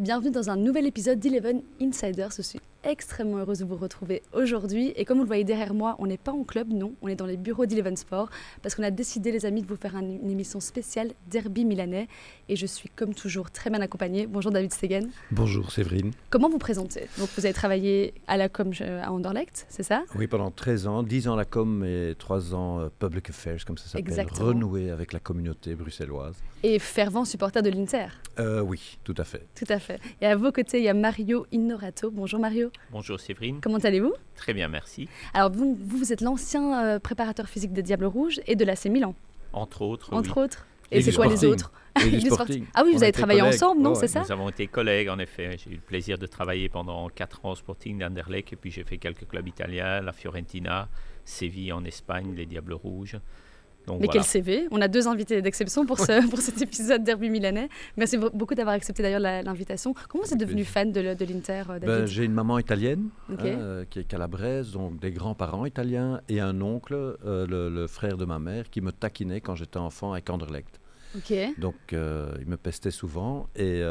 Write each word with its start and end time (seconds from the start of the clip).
Bienvenue 0.00 0.30
dans 0.30 0.48
un 0.48 0.56
nouvel 0.56 0.86
épisode 0.86 1.18
d'Eleven 1.18 1.60
Insiders. 1.78 2.30
Je 2.34 2.40
suis 2.40 2.60
extrêmement 2.84 3.38
heureuse 3.38 3.60
de 3.60 3.64
vous 3.64 3.76
retrouver 3.76 4.22
aujourd'hui. 4.32 4.92
Et 4.96 5.04
comme 5.04 5.18
vous 5.18 5.24
le 5.24 5.28
voyez 5.28 5.44
derrière 5.44 5.74
moi, 5.74 5.96
on 5.98 6.06
n'est 6.06 6.16
pas 6.16 6.32
en 6.32 6.44
club, 6.44 6.72
non, 6.72 6.92
on 7.02 7.08
est 7.08 7.16
dans 7.16 7.26
les 7.26 7.36
bureaux 7.36 7.66
d'Eleven 7.66 7.96
Sport 7.96 8.30
parce 8.62 8.74
qu'on 8.74 8.82
a 8.82 8.90
décidé, 8.90 9.32
les 9.32 9.46
amis, 9.46 9.62
de 9.62 9.66
vous 9.66 9.76
faire 9.76 9.96
une 9.96 10.30
émission 10.30 10.60
spéciale 10.60 11.12
Derby 11.28 11.64
milanais. 11.64 12.08
Et 12.48 12.56
je 12.56 12.66
suis 12.66 12.88
comme 12.88 13.14
toujours 13.14 13.50
très 13.50 13.70
bien 13.70 13.80
accompagnée. 13.80 14.26
Bonjour 14.26 14.52
David 14.52 14.72
Stegen. 14.72 15.10
Bonjour 15.30 15.70
Séverine. 15.70 16.12
Comment 16.30 16.48
vous 16.48 16.58
présentez? 16.58 17.08
Donc 17.18 17.28
vous 17.36 17.44
avez 17.44 17.54
travaillé 17.54 18.14
à 18.26 18.36
la 18.36 18.48
com 18.48 18.72
à 18.80 19.12
Anderlecht, 19.12 19.66
c'est 19.68 19.82
ça? 19.82 20.04
Oui, 20.14 20.26
pendant 20.26 20.50
13 20.50 20.86
ans, 20.86 21.02
10 21.02 21.28
ans 21.28 21.36
la 21.36 21.44
com 21.44 21.84
et 21.84 22.14
3 22.18 22.54
ans 22.54 22.80
euh, 22.80 22.88
Public 22.98 23.30
Affairs, 23.30 23.64
comme 23.64 23.78
ça 23.78 23.88
s'appelle. 23.88 24.26
Renouer 24.40 24.90
avec 24.90 25.12
la 25.12 25.20
communauté 25.20 25.74
bruxelloise. 25.74 26.36
Et 26.62 26.78
fervent 26.78 27.24
supporter 27.24 27.62
de 27.62 27.70
l'Inter 27.70 28.06
euh, 28.38 28.60
Oui, 28.60 28.98
tout 29.04 29.14
à 29.16 29.24
fait. 29.24 29.46
Tout 29.54 29.64
à 29.68 29.78
fait. 29.78 30.00
Et 30.20 30.26
à 30.26 30.36
vos 30.36 30.52
côtés, 30.52 30.78
il 30.78 30.84
y 30.84 30.88
a 30.88 30.94
Mario 30.94 31.46
Innorato. 31.52 32.10
Bonjour 32.10 32.40
Mario. 32.40 32.69
Bonjour 32.90 33.18
Séverine. 33.20 33.60
Comment 33.62 33.78
allez-vous? 33.78 34.14
Très 34.36 34.54
bien, 34.54 34.68
merci. 34.68 35.08
Alors 35.34 35.50
vous, 35.50 35.78
vous 35.80 36.12
êtes 36.12 36.20
l'ancien 36.20 36.84
euh, 36.84 36.98
préparateur 36.98 37.48
physique 37.48 37.72
des 37.72 37.82
Diables 37.82 38.06
Rouges 38.06 38.40
et 38.46 38.56
de 38.56 38.64
l'AC 38.64 38.86
Milan. 38.86 39.14
Entre 39.52 39.82
autres. 39.82 40.12
Entre 40.12 40.36
oui. 40.36 40.44
autres. 40.44 40.66
Et, 40.90 41.02
c'est 41.02 41.12
quoi 41.12 41.26
les 41.26 41.44
autres? 41.44 41.72
Ah 42.72 42.82
oui, 42.84 42.94
vous 42.94 43.02
avez 43.02 43.12
travaillé 43.12 43.42
ensemble, 43.42 43.82
non 43.82 43.94
C'est 43.94 44.06
ça? 44.06 44.20
Nous 44.20 44.32
avons 44.32 44.48
été 44.48 44.68
collègues, 44.68 45.08
en 45.08 45.18
effet. 45.18 45.56
J'ai 45.58 45.72
eu 45.72 45.74
le 45.74 45.80
plaisir 45.80 46.18
de 46.18 46.26
travailler 46.26 46.68
pendant 46.68 47.08
4 47.08 47.44
ans 47.44 47.50
au 47.50 47.54
Sporting 47.56 47.98
d'Anderlecht 47.98 48.52
et 48.52 48.56
puis 48.56 48.70
j'ai 48.70 48.84
fait 48.84 48.96
quelques 48.96 49.26
clubs 49.26 49.46
italiens, 49.46 50.00
la 50.00 50.12
Fiorentina, 50.12 50.88
Séville 51.24 51.72
en 51.72 51.84
Espagne, 51.84 52.32
les 52.34 52.46
Diables 52.46 52.74
Rouges. 52.74 53.18
Mais 53.98 54.08
quel 54.08 54.24
CV 54.24 54.68
On 54.70 54.80
a 54.80 54.88
deux 54.88 55.08
invités 55.08 55.42
d'exception 55.42 55.86
pour, 55.86 55.98
ce, 55.98 56.28
pour 56.28 56.40
cet 56.40 56.60
épisode 56.62 57.02
Derby 57.02 57.30
Milanais. 57.30 57.68
Merci 57.96 58.18
beaucoup 58.18 58.54
d'avoir 58.54 58.74
accepté 58.74 59.02
d'ailleurs 59.02 59.20
l'invitation. 59.20 59.94
Comment 60.08 60.24
vous 60.24 60.32
êtes 60.32 60.40
devenu 60.40 60.64
fan 60.64 60.92
de, 60.92 61.00
l'Inter, 61.00 61.62
euh, 61.70 61.78
ben, 61.78 62.06
J'ai 62.06 62.24
une 62.24 62.32
maman 62.32 62.58
italienne 62.58 63.08
hein, 63.30 63.36
euh, 63.40 63.84
qui 63.88 64.00
est 64.00 64.04
calabraise, 64.04 64.72
donc 64.72 65.00
des 65.00 65.10
grands-parents 65.10 65.66
italiens 65.66 66.20
et 66.28 66.40
un 66.40 66.60
oncle, 66.60 66.94
euh, 66.94 67.46
le, 67.46 67.86
frère 67.86 68.16
de 68.16 68.24
ma 68.24 68.38
mère, 68.38 68.70
qui 68.70 68.80
me 68.80 68.92
taquinait 68.92 69.40
quand 69.40 69.54
j'étais 69.54 69.78
enfant 69.78 70.12
avec 70.12 70.28
Anderlecht. 70.30 70.80
Donc 71.58 71.74
il 71.92 72.46
me 72.46 72.56
pestait 72.56 72.90
souvent 72.90 73.48
et... 73.56 73.82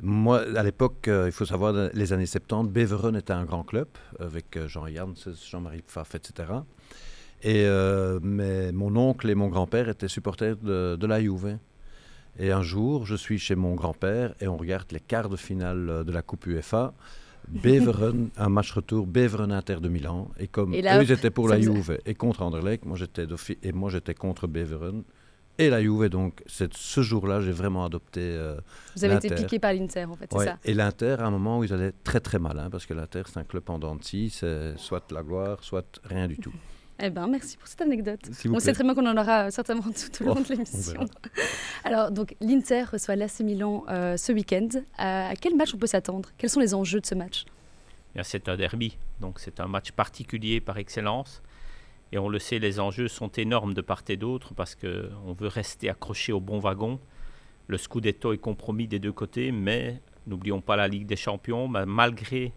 Moi, 0.00 0.42
à 0.56 0.62
l'époque, 0.62 1.08
il 1.08 1.32
faut 1.32 1.44
savoir, 1.44 1.90
les 1.92 2.12
années 2.12 2.24
70, 2.24 2.70
Beveren 2.70 3.16
était 3.16 3.32
un 3.32 3.44
grand 3.44 3.64
club 3.64 3.88
avec 4.20 4.56
Jean 4.68 4.86
Jans, 4.86 5.14
Jean-Marie 5.50 5.82
Pfaff, 5.82 6.14
etc. 6.14 6.44
Et 7.42 7.64
euh, 7.66 8.18
mais 8.22 8.72
mon 8.72 8.96
oncle 8.96 9.30
et 9.30 9.34
mon 9.34 9.48
grand-père 9.48 9.88
étaient 9.88 10.08
supporters 10.08 10.56
de, 10.56 10.96
de, 10.96 11.06
la 11.06 11.20
Juve. 11.20 11.58
Et 12.38 12.50
un 12.50 12.62
jour, 12.62 13.06
je 13.06 13.14
suis 13.14 13.38
chez 13.38 13.54
mon 13.54 13.74
grand-père 13.74 14.34
et 14.40 14.48
on 14.48 14.56
regarde 14.56 14.90
les 14.92 15.00
quarts 15.00 15.28
de 15.28 15.36
finale 15.36 16.04
de 16.04 16.12
la 16.12 16.22
Coupe 16.22 16.46
UEFA. 16.46 16.94
Beveren, 17.48 18.28
un 18.36 18.48
match 18.50 18.72
retour, 18.72 19.06
Beveren 19.06 19.52
Inter 19.52 19.76
de 19.80 19.88
Milan. 19.88 20.30
Et 20.38 20.48
comme 20.48 20.74
eux, 20.74 20.78
ils 20.78 21.12
étaient 21.12 21.30
pour 21.30 21.48
la 21.48 21.60
Juve 21.60 21.98
et 22.04 22.14
contre 22.14 22.42
Anderlecht, 22.42 22.84
moi 22.84 22.96
j'étais 22.96 23.26
et 23.62 23.72
moi 23.72 23.88
j'étais 23.88 24.14
contre 24.14 24.46
Beveren 24.46 25.02
et 25.58 25.70
la 25.70 25.80
Juve. 25.80 26.08
Donc 26.08 26.42
ce 26.46 27.00
jour-là, 27.00 27.40
j'ai 27.40 27.52
vraiment 27.52 27.84
adopté. 27.84 28.20
Euh, 28.20 28.60
Vous 28.96 29.04
avez 29.04 29.16
été 29.16 29.34
piqué 29.34 29.58
par 29.58 29.72
l'Inter, 29.72 30.04
en 30.04 30.14
fait, 30.14 30.28
c'est 30.30 30.44
ça 30.44 30.58
Et 30.64 30.74
l'Inter, 30.74 31.16
à 31.20 31.26
un 31.26 31.30
moment 31.30 31.58
où 31.58 31.64
ils 31.64 31.72
allaient 31.72 31.94
très 32.04 32.20
très 32.20 32.38
mal, 32.38 32.58
hein, 32.58 32.68
parce 32.70 32.86
que 32.86 32.94
l'Inter, 32.94 33.22
c'est 33.26 33.38
un 33.38 33.44
club 33.44 33.62
en 33.68 33.78
dents 33.78 33.96
c'est 34.02 34.76
soit 34.76 35.10
la 35.10 35.22
gloire, 35.22 35.62
soit 35.62 36.00
rien 36.04 36.28
du 36.28 36.36
tout. 36.36 36.52
Eh 37.00 37.10
ben, 37.10 37.28
merci 37.28 37.56
pour 37.56 37.68
cette 37.68 37.80
anecdote. 37.80 38.20
On 38.50 38.58
sait 38.58 38.72
très 38.72 38.82
bien 38.82 38.94
qu'on 38.94 39.06
en 39.06 39.16
aura 39.16 39.50
certainement 39.50 39.84
tout, 39.84 40.24
au 40.24 40.26
long 40.26 40.34
de 40.34 40.46
oh, 40.48 40.52
l'émission. 40.52 41.06
Alors, 41.84 42.10
donc, 42.10 42.34
l'Inter 42.40 42.84
reçoit 42.92 43.14
l'AC 43.14 43.40
Milan 43.40 43.84
euh, 43.88 44.16
ce 44.16 44.32
week-end. 44.32 44.68
à 44.96 45.34
quel 45.40 45.54
match 45.54 45.72
on 45.74 45.78
peut 45.78 45.86
s'attendre? 45.86 46.30
Quels 46.38 46.50
sont 46.50 46.60
les 46.60 46.74
enjeux 46.74 47.00
de 47.00 47.06
ce 47.06 47.14
match? 47.14 47.44
C'est 48.22 48.48
un 48.48 48.56
derby, 48.56 48.96
donc 49.20 49.38
c'est 49.38 49.60
un 49.60 49.68
match 49.68 49.92
particulier 49.92 50.60
par 50.60 50.78
excellence. 50.78 51.40
Et 52.10 52.18
on 52.18 52.28
le 52.28 52.38
sait, 52.38 52.58
les 52.58 52.80
enjeux 52.80 53.06
sont 53.06 53.28
énormes 53.28 53.74
de 53.74 53.80
part 53.80 54.02
et 54.08 54.16
d'autre 54.16 54.54
parce 54.54 54.74
qu'on 54.74 55.32
veut 55.32 55.46
rester 55.46 55.88
accroché 55.88 56.32
au 56.32 56.40
bon 56.40 56.58
wagon. 56.58 56.98
Le 57.68 57.76
Scudetto 57.76 58.32
est 58.32 58.38
compromis 58.38 58.88
des 58.88 58.98
deux 58.98 59.12
côtés, 59.12 59.52
mais 59.52 60.00
n'oublions 60.26 60.60
pas 60.60 60.74
la 60.74 60.88
Ligue 60.88 61.06
des 61.06 61.16
Champions. 61.16 61.68
Malgré 61.68 62.52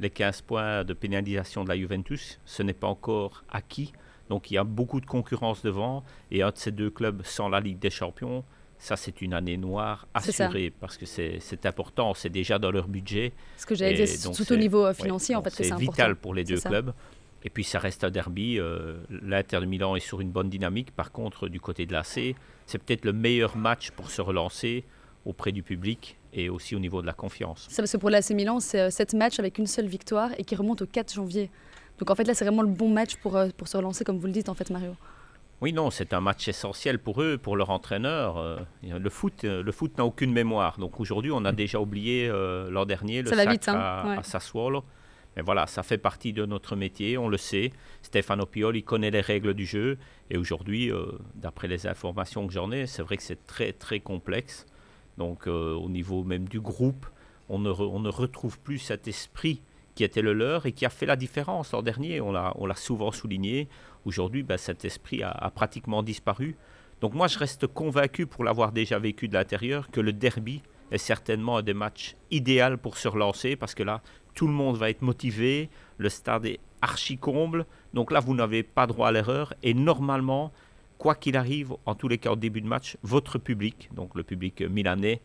les 0.00 0.10
15 0.10 0.42
points 0.42 0.84
de 0.84 0.92
pénalisation 0.92 1.64
de 1.64 1.68
la 1.68 1.76
Juventus. 1.76 2.40
Ce 2.44 2.62
n'est 2.62 2.72
pas 2.72 2.88
encore 2.88 3.44
acquis. 3.48 3.92
Donc 4.28 4.50
il 4.50 4.54
y 4.54 4.58
a 4.58 4.64
beaucoup 4.64 5.00
de 5.00 5.06
concurrence 5.06 5.62
devant. 5.62 6.04
Et 6.30 6.42
un 6.42 6.50
de 6.50 6.56
ces 6.56 6.72
deux 6.72 6.90
clubs 6.90 7.22
sans 7.24 7.48
la 7.48 7.60
Ligue 7.60 7.78
des 7.78 7.90
Champions, 7.90 8.44
ça 8.78 8.96
c'est 8.96 9.22
une 9.22 9.34
année 9.34 9.56
noire 9.56 10.06
assurée 10.14 10.72
parce 10.80 10.96
que 10.96 11.06
c'est 11.06 11.66
important, 11.66 12.14
c'est 12.14 12.30
déjà 12.30 12.58
dans 12.58 12.70
leur 12.70 12.88
budget. 12.88 13.32
Ce 13.56 13.66
que 13.66 13.74
j'allais 13.74 14.04
dire, 14.04 14.32
tout 14.34 14.52
au 14.52 14.56
niveau 14.56 14.86
euh, 14.86 14.94
financier 14.94 15.34
en 15.34 15.42
fait, 15.42 15.50
c'est 15.50 15.74
vital 15.76 16.16
pour 16.16 16.34
les 16.34 16.44
deux 16.44 16.60
clubs. 16.60 16.92
Et 17.42 17.50
puis 17.50 17.62
ça 17.62 17.78
reste 17.78 18.02
un 18.02 18.10
derby. 18.10 18.58
Euh, 18.58 18.96
L'Inter 19.08 19.60
de 19.60 19.66
Milan 19.66 19.94
est 19.94 20.00
sur 20.00 20.20
une 20.20 20.30
bonne 20.30 20.50
dynamique. 20.50 20.90
Par 20.90 21.12
contre, 21.12 21.48
du 21.48 21.60
côté 21.60 21.86
de 21.86 21.92
l'AC, 21.92 22.34
c'est 22.66 22.78
peut-être 22.78 23.04
le 23.04 23.12
meilleur 23.12 23.56
match 23.56 23.92
pour 23.92 24.10
se 24.10 24.20
relancer 24.20 24.84
auprès 25.24 25.52
du 25.52 25.62
public 25.62 26.16
et 26.36 26.50
aussi 26.50 26.76
au 26.76 26.78
niveau 26.78 27.00
de 27.00 27.06
la 27.06 27.14
confiance. 27.14 27.66
Ça, 27.70 27.82
parce 27.82 27.92
que 27.92 27.96
pour 27.96 28.10
l'AC 28.10 28.30
Milan, 28.30 28.60
c'est 28.60 28.90
7 28.90 29.14
euh, 29.14 29.18
matchs 29.18 29.38
avec 29.40 29.58
une 29.58 29.66
seule 29.66 29.86
victoire 29.86 30.30
et 30.38 30.44
qui 30.44 30.54
remonte 30.54 30.82
au 30.82 30.86
4 30.86 31.14
janvier. 31.14 31.50
Donc 31.98 32.10
en 32.10 32.14
fait, 32.14 32.24
là, 32.24 32.34
c'est 32.34 32.44
vraiment 32.44 32.62
le 32.62 32.68
bon 32.68 32.90
match 32.90 33.16
pour, 33.16 33.36
euh, 33.36 33.48
pour 33.56 33.68
se 33.68 33.76
relancer, 33.76 34.04
comme 34.04 34.18
vous 34.18 34.26
le 34.26 34.32
dites, 34.32 34.50
en 34.50 34.54
fait, 34.54 34.68
Mario. 34.70 34.94
Oui, 35.62 35.72
non, 35.72 35.90
c'est 35.90 36.12
un 36.12 36.20
match 36.20 36.46
essentiel 36.48 36.98
pour 36.98 37.22
eux, 37.22 37.38
pour 37.38 37.56
leur 37.56 37.70
entraîneur. 37.70 38.36
Euh, 38.36 38.58
le 38.82 39.10
foot, 39.10 39.44
le 39.44 39.72
foot 39.72 39.96
n'a 39.96 40.04
aucune 40.04 40.30
mémoire. 40.30 40.78
Donc 40.78 41.00
aujourd'hui, 41.00 41.30
on 41.32 41.46
a 41.46 41.52
mm. 41.52 41.56
déjà 41.56 41.80
oublié 41.80 42.28
l'an 42.28 42.84
dernier 42.84 43.22
le 43.22 43.30
sac 43.30 43.48
vite, 43.48 43.68
hein. 43.68 44.18
à, 44.18 44.22
Sassuolo. 44.22 44.84
Mais 45.34 45.42
voilà, 45.42 45.66
ça 45.66 45.82
fait 45.82 45.96
partie 45.96 46.34
de 46.34 46.44
notre 46.44 46.76
métier, 46.76 47.16
on 47.16 47.28
le 47.28 47.38
sait. 47.38 47.70
Stefano 48.02 48.44
Pioli 48.44 48.82
connaît 48.82 49.10
les 49.10 49.22
règles 49.22 49.54
du 49.54 49.64
jeu. 49.64 49.96
Et 50.28 50.36
aujourd'hui, 50.36 50.92
d'après 51.34 51.68
les 51.68 51.86
informations 51.86 52.46
que 52.46 52.52
j'en 52.52 52.70
ai, 52.70 52.86
c'est 52.86 53.02
vrai 53.02 53.16
que 53.16 53.22
c'est 53.22 53.46
très, 53.46 53.72
très 53.72 54.00
complexe. 54.00 54.66
Donc 55.18 55.46
euh, 55.46 55.74
au 55.74 55.88
niveau 55.88 56.24
même 56.24 56.48
du 56.48 56.60
groupe, 56.60 57.06
on 57.48 57.58
ne, 57.58 57.70
retrouve 58.08 58.58
plus 58.58 58.78
cet 58.78 59.08
esprit 59.08 59.62
qui 59.94 60.04
était 60.04 60.22
le 60.22 60.32
leur 60.32 60.66
et 60.66 60.72
qui 60.72 60.84
a 60.84 60.90
fait 60.90 61.06
la 61.06 61.16
différence 61.16 61.72
l'an 61.72 61.82
dernier. 61.82 62.20
On 62.20 62.32
l'a 62.32 62.74
souvent 62.74 63.12
souligné. 63.12 63.68
Aujourd'hui, 64.04 64.42
ben, 64.42 64.58
cet 64.58 64.84
esprit 64.84 65.22
a, 65.22 65.50
pratiquement 65.54 66.02
disparu. 66.02 66.56
Donc 67.00 67.14
moi, 67.14 67.28
je 67.28 67.38
reste 67.38 67.66
convaincu, 67.66 68.26
pour 68.26 68.44
l'avoir 68.44 68.72
déjà 68.72 68.98
vécu 68.98 69.28
de 69.28 69.34
l'intérieur, 69.34 69.90
que 69.90 70.00
le 70.00 70.12
derby 70.12 70.62
est 70.90 70.98
certainement 70.98 71.58
un 71.58 71.62
des 71.62 71.74
matchs 71.74 72.16
idéal 72.30 72.78
pour 72.78 72.96
se 72.96 73.08
relancer 73.08 73.56
parce 73.56 73.74
que 73.74 73.82
là, 73.82 74.02
tout 74.34 74.46
le 74.46 74.52
monde 74.52 74.76
va 74.76 74.90
être 74.90 75.02
motivé, 75.02 75.70
le 75.98 76.08
stade 76.08 76.46
est 76.46 76.60
archi 76.82 77.16
comble. 77.16 77.66
Donc 77.94 78.10
là, 78.10 78.20
vous 78.20 78.34
n'avez 78.34 78.62
pas 78.62 78.86
droit 78.86 79.08
à 79.08 79.12
l'erreur 79.12 79.54
et 79.62 79.72
normalement, 79.72 80.52
quoi 80.98 81.14
qu'il 81.14 81.36
arrive, 81.36 81.72
en 81.84 81.94
tous 81.94 82.08
les 82.08 82.18
cas 82.18 82.32
au 82.32 82.36
début 82.36 82.60
de 82.60 82.66
match, 82.66 82.96
votre 83.02 83.38
public, 83.38 83.90
donc 83.94 84.14
le 84.14 84.22
public 84.22 84.62
milanais 84.62 85.20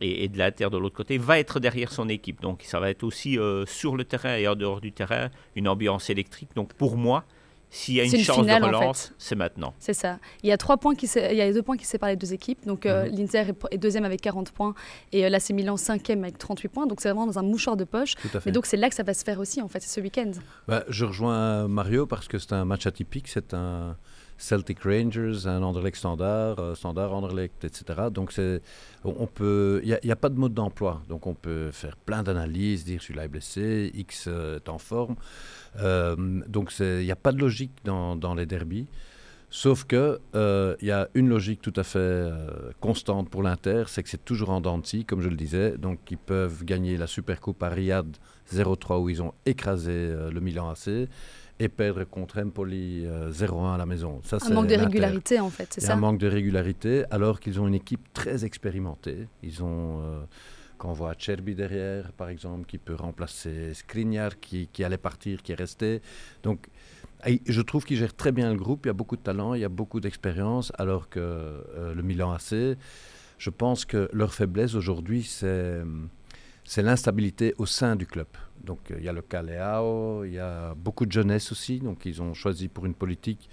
et, 0.00 0.28
de 0.28 0.38
l'Inter 0.38 0.68
de 0.70 0.78
l'autre 0.78 0.96
côté, 0.96 1.18
va 1.18 1.38
être 1.38 1.60
derrière 1.60 1.92
son 1.92 2.08
équipe. 2.08 2.40
Donc 2.40 2.62
ça 2.62 2.80
va 2.80 2.90
être 2.90 3.04
aussi 3.04 3.38
euh, 3.38 3.64
sur 3.66 3.96
le 3.96 4.04
terrain 4.04 4.36
et 4.36 4.48
en 4.48 4.54
dehors 4.54 4.80
du 4.80 4.92
terrain 4.92 5.30
une 5.56 5.68
ambiance 5.68 6.10
électrique. 6.10 6.50
Donc 6.54 6.74
pour 6.74 6.96
moi, 6.96 7.24
s'il 7.70 7.94
y 7.94 8.00
a 8.00 8.04
une, 8.04 8.16
chance 8.18 8.46
de 8.46 8.52
relance, 8.52 9.12
c'est 9.18 9.34
maintenant. 9.34 9.74
C'est 9.80 9.94
ça. 9.94 10.18
Il 10.44 10.48
y 10.48 10.52
a 10.52 10.56
trois 10.56 10.76
points 10.76 10.94
qui 10.94 11.06
il 11.06 11.36
y 11.36 11.40
a 11.40 11.52
deux 11.52 11.62
points 11.62 11.76
qui 11.76 11.84
séparent 11.84 12.10
les 12.10 12.16
deux 12.16 12.32
équipes. 12.32 12.64
Donc 12.66 12.86
euh, 12.86 13.08
mhm. 13.08 13.16
l'Inter 13.16 13.44
est 13.72 13.78
deuxième 13.78 14.04
avec 14.04 14.20
40 14.20 14.52
points 14.52 14.74
et 15.12 15.24
euh, 15.24 15.28
l'AC 15.28 15.50
Milan 15.50 15.76
cinquième 15.76 16.22
avec 16.22 16.38
38 16.38 16.68
points. 16.68 16.86
Donc 16.86 17.00
c'est 17.00 17.08
vraiment 17.08 17.26
dans 17.26 17.38
un 17.38 17.42
mouchoir 17.42 17.76
de 17.76 17.82
poche. 17.82 18.14
Mais 18.46 18.52
donc 18.52 18.66
c'est 18.66 18.76
là 18.76 18.88
que 18.88 18.94
ça 18.94 19.02
va 19.02 19.12
se 19.12 19.24
faire 19.24 19.40
aussi 19.40 19.60
en 19.60 19.66
fait, 19.66 19.80
ce 19.80 20.00
week-end. 20.00 20.30
Bah, 20.68 20.84
je 20.88 21.04
rejoins 21.04 21.66
Mario 21.66 22.06
parce 22.06 22.28
que 22.28 22.38
c'est 22.38 22.52
un 22.52 22.64
match 22.64 22.86
atypique. 22.86 23.26
C'est 23.26 23.54
un 23.54 23.96
Celtic 24.36 24.82
Rangers, 24.82 25.46
un 25.46 25.62
Anderlecht 25.62 25.96
Standard, 25.96 26.58
euh, 26.58 26.74
Standard 26.74 27.12
Anderlecht, 27.12 27.64
etc. 27.64 28.08
Donc 28.10 28.32
c'est, 28.32 28.62
on 29.04 29.26
peut, 29.26 29.80
il 29.84 29.98
n'y 30.02 30.10
a, 30.10 30.16
pas 30.16 30.28
de 30.28 30.38
mode 30.38 30.54
d'emploi. 30.54 31.02
Donc 31.08 31.26
on 31.26 31.34
peut 31.34 31.70
faire 31.70 31.96
plein 31.96 32.22
d'analyses, 32.22 32.84
dire 32.84 33.00
celui-là 33.00 33.24
est 33.24 33.28
blessé, 33.28 33.90
X 33.94 34.26
euh, 34.28 34.56
est 34.56 34.68
en 34.68 34.78
forme. 34.78 35.16
Euh, 35.80 36.16
donc 36.48 36.72
il 36.80 37.04
n'y 37.04 37.12
a 37.12 37.16
pas 37.16 37.32
de 37.32 37.38
logique 37.38 37.72
dans, 37.84 38.16
dans 38.16 38.34
les 38.34 38.46
derbies. 38.46 38.86
Sauf 39.56 39.84
que 39.84 40.18
il 40.80 40.86
y 40.86 40.90
a 40.90 41.08
une 41.14 41.28
logique 41.28 41.62
tout 41.62 41.72
à 41.76 41.84
fait 41.84 42.28
constante 42.80 43.30
pour 43.30 43.42
l'Inter, 43.44 43.84
c'est 43.86 44.02
que 44.02 44.08
c'est 44.08 44.24
toujours 44.24 44.50
en 44.50 44.60
dents 44.60 44.82
comme 45.06 45.20
je 45.20 45.28
le 45.28 45.36
disais. 45.36 45.78
Donc 45.78 46.00
ils 46.10 46.18
peuvent 46.18 46.64
gagner 46.64 46.96
la 46.96 47.06
Supercoupe 47.06 47.62
à 47.62 47.68
Riyad 47.68 48.16
0-3 48.52 49.00
où 49.00 49.08
ils 49.08 49.22
ont 49.22 49.32
écrasé 49.46 50.12
le 50.32 50.40
Milan 50.40 50.70
AC 50.70 51.08
et 51.60 51.68
perdre 51.68 52.04
contre 52.04 52.40
Empoli 52.40 53.04
0-1 53.04 53.06
euh, 53.06 53.74
à 53.74 53.78
la 53.78 53.86
maison. 53.86 54.20
Ça, 54.24 54.38
un 54.44 54.50
manque 54.50 54.66
de 54.66 54.74
régularité 54.74 55.40
en 55.40 55.50
fait, 55.50 55.72
c'est 55.72 55.80
ça 55.80 55.92
Un 55.92 55.96
manque 55.96 56.18
de 56.18 56.26
régularité 56.26 57.04
alors 57.10 57.40
qu'ils 57.40 57.60
ont 57.60 57.68
une 57.68 57.74
équipe 57.74 58.12
très 58.12 58.44
expérimentée. 58.44 59.28
Ils 59.42 59.62
ont, 59.62 60.00
euh, 60.02 60.24
quand 60.78 60.90
on 60.90 60.94
voit 60.94 61.14
Cherby 61.16 61.54
derrière 61.54 62.12
par 62.12 62.28
exemple, 62.28 62.66
qui 62.66 62.78
peut 62.78 62.94
remplacer 62.94 63.72
Skriniar 63.74 64.40
qui, 64.40 64.68
qui 64.72 64.82
allait 64.82 64.98
partir, 64.98 65.42
qui 65.42 65.52
est 65.52 65.56
resté. 65.56 66.02
Donc 66.42 66.66
je 67.46 67.60
trouve 67.62 67.84
qu'ils 67.84 67.96
gèrent 67.96 68.14
très 68.16 68.32
bien 68.32 68.52
le 68.52 68.58
groupe, 68.58 68.86
il 68.86 68.88
y 68.88 68.90
a 68.90 68.94
beaucoup 68.94 69.16
de 69.16 69.22
talent, 69.22 69.54
il 69.54 69.60
y 69.60 69.64
a 69.64 69.68
beaucoup 69.68 70.00
d'expérience 70.00 70.72
alors 70.78 71.08
que 71.08 71.20
euh, 71.20 71.94
le 71.94 72.02
Milan 72.02 72.32
AC 72.32 72.76
je 73.38 73.50
pense 73.50 73.84
que 73.84 74.08
leur 74.12 74.32
faiblesse 74.32 74.74
aujourd'hui, 74.74 75.22
c'est 75.22 76.82
l'instabilité 76.82 77.54
au 77.58 77.66
sein 77.66 77.96
du 77.96 78.06
club. 78.06 78.28
Donc 78.62 78.92
il 78.96 79.04
y 79.04 79.08
a 79.08 79.12
le 79.12 79.22
Caléao, 79.22 80.24
il 80.24 80.32
y 80.32 80.38
a 80.38 80.74
beaucoup 80.74 81.04
de 81.04 81.12
jeunesse 81.12 81.52
aussi, 81.52 81.78
donc 81.78 82.06
ils 82.06 82.22
ont 82.22 82.32
choisi 82.32 82.68
pour 82.68 82.86
une 82.86 82.94
politique 82.94 83.50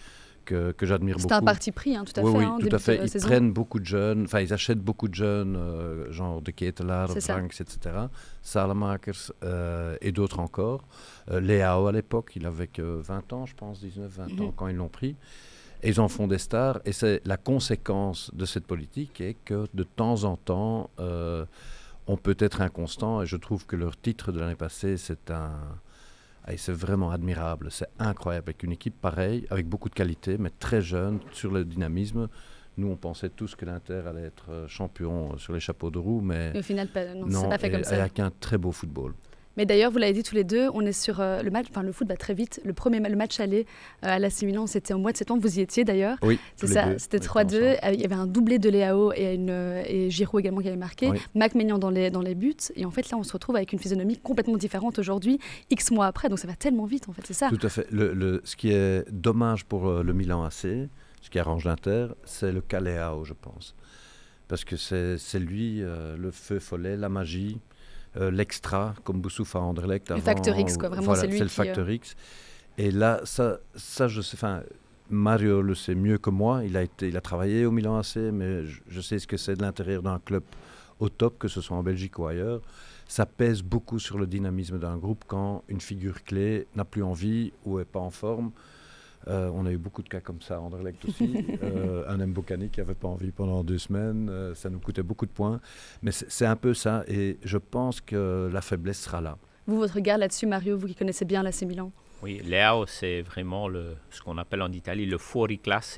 que, 0.51 0.71
que 0.71 0.85
j'admire 0.85 1.15
beaucoup. 1.15 1.29
C'est 1.29 1.35
un 1.35 1.41
parti 1.41 1.71
pris, 1.71 1.95
hein, 1.95 2.03
tout 2.03 2.19
à 2.19 2.23
oui, 2.23 2.31
fait. 2.31 2.37
Oui, 2.37 2.43
hein, 2.43 2.57
tout 2.59 2.75
à 2.75 2.79
fait. 2.79 3.05
Ils 3.05 3.21
prennent 3.21 3.53
beaucoup 3.53 3.79
de 3.79 3.85
jeunes, 3.85 4.23
enfin 4.25 4.41
ils 4.41 4.53
achètent 4.53 4.81
beaucoup 4.81 5.07
de 5.07 5.15
jeunes, 5.15 5.55
euh, 5.55 6.11
genre 6.11 6.41
de 6.41 6.51
Ketelaar, 6.51 7.09
Franks, 7.09 7.61
etc. 7.61 7.95
Salamakers 8.41 9.31
euh, 9.43 9.95
et 10.01 10.11
d'autres 10.11 10.39
encore. 10.39 10.83
Euh, 11.29 11.39
Léao 11.39 11.87
à 11.87 11.91
l'époque, 11.91 12.33
il 12.35 12.45
avait 12.45 12.67
que 12.67 12.81
20 12.81 13.33
ans, 13.33 13.45
je 13.45 13.55
pense, 13.55 13.79
19, 13.79 14.11
20 14.11 14.23
ans 14.23 14.27
mhm. 14.45 14.53
quand 14.55 14.67
ils 14.67 14.75
l'ont 14.75 14.89
pris. 14.89 15.15
Et 15.83 15.89
ils 15.89 15.99
en 15.99 16.09
font 16.09 16.27
des 16.27 16.37
stars. 16.37 16.79
Et 16.85 16.91
c'est 16.91 17.21
la 17.25 17.37
conséquence 17.37 18.29
de 18.33 18.45
cette 18.45 18.67
politique 18.67 19.21
est 19.21 19.35
que 19.45 19.67
de 19.73 19.83
temps 19.83 20.25
en 20.25 20.35
temps, 20.35 20.89
euh, 20.99 21.45
on 22.07 22.17
peut 22.17 22.35
être 22.39 22.61
inconstant. 22.61 23.21
Et 23.21 23.25
je 23.25 23.37
trouve 23.37 23.65
que 23.65 23.75
leur 23.75 23.99
titre 23.99 24.31
de 24.31 24.39
l'année 24.39 24.55
passée, 24.55 24.97
c'est 24.97 25.31
un. 25.31 25.53
C'est 26.57 26.73
vraiment 26.73 27.11
admirable, 27.11 27.67
c'est 27.71 27.87
incroyable 27.99 28.49
avec 28.49 28.63
une 28.63 28.71
équipe 28.71 28.99
pareille, 28.99 29.45
avec 29.49 29.67
beaucoup 29.67 29.89
de 29.89 29.93
qualité, 29.93 30.37
mais 30.37 30.49
très 30.49 30.81
jeune, 30.81 31.19
sur 31.31 31.51
le 31.51 31.63
dynamisme. 31.63 32.27
Nous, 32.77 32.87
on 32.87 32.95
pensait 32.95 33.29
tous 33.29 33.55
que 33.55 33.65
l'Inter 33.65 34.03
allait 34.07 34.23
être 34.23 34.49
euh, 34.49 34.67
champion 34.67 35.37
sur 35.37 35.53
les 35.53 35.59
chapeaux 35.59 35.91
de 35.91 35.99
roue, 35.99 36.21
mais, 36.21 36.57
au 36.57 36.61
final, 36.61 36.87
non, 37.17 37.25
non 37.27 37.49
pas 37.49 37.57
fait 37.57 37.69
comme 37.69 37.83
ça. 37.83 38.01
Avec 38.01 38.19
un 38.19 38.31
très 38.39 38.57
beau 38.57 38.71
football. 38.71 39.13
Mais 39.57 39.65
d'ailleurs, 39.65 39.91
vous 39.91 39.97
l'avez 39.97 40.13
dit 40.13 40.23
tous 40.23 40.35
les 40.35 40.43
deux, 40.43 40.69
on 40.73 40.81
est 40.81 40.93
sur 40.93 41.19
euh, 41.19 41.41
le 41.41 41.51
match, 41.51 41.67
enfin 41.69 41.83
le 41.83 41.91
foot 41.91 42.07
va 42.07 42.15
très 42.15 42.33
vite. 42.33 42.61
Le 42.63 42.73
premier 42.73 42.99
le 42.99 43.15
match 43.15 43.39
aller 43.39 43.65
euh, 44.03 44.09
à 44.09 44.19
l'AC 44.19 44.43
Milan, 44.43 44.67
c'était 44.67 44.93
au 44.93 44.97
mois 44.97 45.11
de 45.11 45.17
septembre, 45.17 45.41
vous 45.41 45.59
y 45.59 45.61
étiez 45.61 45.83
d'ailleurs. 45.83 46.17
Oui, 46.21 46.39
c'est 46.55 46.67
ça, 46.67 46.97
c'était 46.97 47.17
3-2. 47.17 47.55
Euh, 47.55 47.75
il 47.93 48.01
y 48.01 48.05
avait 48.05 48.15
un 48.15 48.27
doublé 48.27 48.59
de 48.59 48.69
Léao 48.69 49.11
et, 49.13 49.35
une, 49.35 49.81
et 49.85 50.09
Giroud 50.09 50.39
également 50.39 50.61
qui 50.61 50.67
avait 50.67 50.77
marqué. 50.77 51.09
Mac 51.35 51.55
Maignan 51.55 51.77
dans 51.77 51.89
les, 51.89 52.09
dans 52.09 52.21
les 52.21 52.35
buts. 52.35 52.55
Et 52.75 52.85
en 52.85 52.91
fait, 52.91 53.09
là, 53.09 53.17
on 53.17 53.23
se 53.23 53.33
retrouve 53.33 53.55
avec 53.55 53.73
une 53.73 53.79
physionomie 53.79 54.17
complètement 54.17 54.57
différente 54.57 54.99
aujourd'hui, 54.99 55.39
X 55.69 55.91
mois 55.91 56.05
après. 56.07 56.29
Donc 56.29 56.39
ça 56.39 56.47
va 56.47 56.55
tellement 56.55 56.85
vite, 56.85 57.09
en 57.09 57.13
fait, 57.13 57.23
c'est 57.25 57.33
ça. 57.33 57.49
Tout 57.49 57.65
à 57.65 57.69
fait. 57.69 57.87
Le, 57.91 58.41
ce 58.43 58.55
qui 58.55 58.71
est 58.71 59.09
dommage 59.11 59.65
pour 59.65 59.89
le 59.91 60.13
Milan 60.13 60.43
AC, 60.43 60.67
ce 61.21 61.29
qui 61.29 61.39
arrange 61.39 61.65
l'Inter, 61.65 62.07
c'est 62.23 62.51
le 62.51 62.61
Caléao, 62.61 63.25
je 63.25 63.33
pense. 63.33 63.75
Parce 64.47 64.63
que 64.63 64.75
c'est 64.75 65.39
lui, 65.39 65.81
le 65.81 66.31
feu 66.31 66.59
follet, 66.59 66.95
la 66.95 67.09
magie. 67.09 67.59
Euh, 68.17 68.29
l'extra, 68.29 68.93
comme 69.05 69.21
Boussoufa 69.21 69.59
Anderlecht. 69.59 70.09
Le 70.09 70.19
Factor 70.19 70.57
X, 70.59 70.77
quoi. 70.77 70.89
Vraiment, 70.89 71.15
c'est 71.15 71.27
lui 71.27 71.39
le 71.39 71.47
Factor 71.47 71.85
euh, 71.85 71.93
X. 71.93 72.15
Et 72.77 72.91
là, 72.91 73.21
ça, 73.23 73.59
ça 73.73 74.09
je 74.09 74.21
sais, 74.21 74.35
enfin, 74.35 74.63
Mario 75.09 75.61
le 75.61 75.75
sait 75.75 75.95
mieux 75.95 76.17
que 76.17 76.29
moi. 76.29 76.63
Il 76.65 76.75
a, 76.75 76.83
été, 76.83 77.07
il 77.07 77.15
a 77.15 77.21
travaillé 77.21 77.65
au 77.65 77.71
Milan 77.71 77.97
AC, 77.97 78.17
mais 78.33 78.65
je, 78.65 79.01
sais 79.01 79.17
ce 79.17 79.27
que 79.27 79.37
c'est 79.37 79.55
de 79.55 79.61
l'intérieur 79.61 80.01
d'un 80.01 80.19
club 80.19 80.43
au 80.99 81.07
top, 81.07 81.39
que 81.39 81.47
ce 81.47 81.61
soit 81.61 81.77
en 81.77 81.83
Belgique 81.83 82.19
ou 82.19 82.27
ailleurs. 82.27 82.61
Ça 83.07 83.25
pèse 83.25 83.61
beaucoup 83.61 83.99
sur 83.99 84.17
le 84.17 84.27
dynamisme 84.27 84.77
d'un 84.77 84.97
groupe 84.97 85.23
quand 85.27 85.63
une 85.69 85.81
figure 85.81 86.23
clé 86.23 86.67
n'a 86.75 86.85
plus 86.85 87.03
envie 87.03 87.53
ou 87.65 87.79
est 87.79 87.85
pas 87.85 87.99
en 87.99 88.11
forme. 88.11 88.51
Euh, 89.27 89.51
on 89.53 89.65
a 89.65 89.71
eu 89.71 89.77
beaucoup 89.77 90.01
de 90.01 90.09
cas 90.09 90.19
comme 90.19 90.41
ça 90.41 90.55
à 90.55 90.59
Anderlecht 90.59 91.03
aussi. 91.05 91.45
euh, 91.63 92.03
un 92.07 92.25
Mbokani 92.25 92.69
qui 92.69 92.79
n'avait 92.79 92.95
pas 92.95 93.07
envie 93.07 93.31
pendant 93.31 93.63
deux 93.63 93.77
semaines, 93.77 94.29
euh, 94.29 94.55
ça 94.55 94.69
nous 94.69 94.79
coûtait 94.79 95.03
beaucoup 95.03 95.25
de 95.25 95.31
points. 95.31 95.59
Mais 96.01 96.11
c'est 96.11 96.45
un 96.45 96.55
peu 96.55 96.73
ça, 96.73 97.03
et 97.07 97.37
je 97.43 97.57
pense 97.57 98.01
que 98.01 98.49
la 98.51 98.61
faiblesse 98.61 99.01
sera 99.01 99.21
là. 99.21 99.37
Vous, 99.67 99.77
votre 99.77 99.95
regard 99.95 100.17
là-dessus, 100.17 100.47
Mario, 100.47 100.77
vous 100.77 100.87
qui 100.87 100.95
connaissez 100.95 101.25
bien 101.25 101.43
l'AC 101.43 101.61
Milan? 101.63 101.91
Oui, 102.23 102.41
Léo, 102.43 102.85
c'est 102.85 103.21
vraiment 103.21 103.67
le, 103.67 103.95
ce 104.11 104.21
qu'on 104.21 104.37
appelle 104.37 104.61
en 104.61 104.71
Italie 104.71 105.07
le 105.07 105.17
fuori 105.17 105.57
classe. 105.57 105.97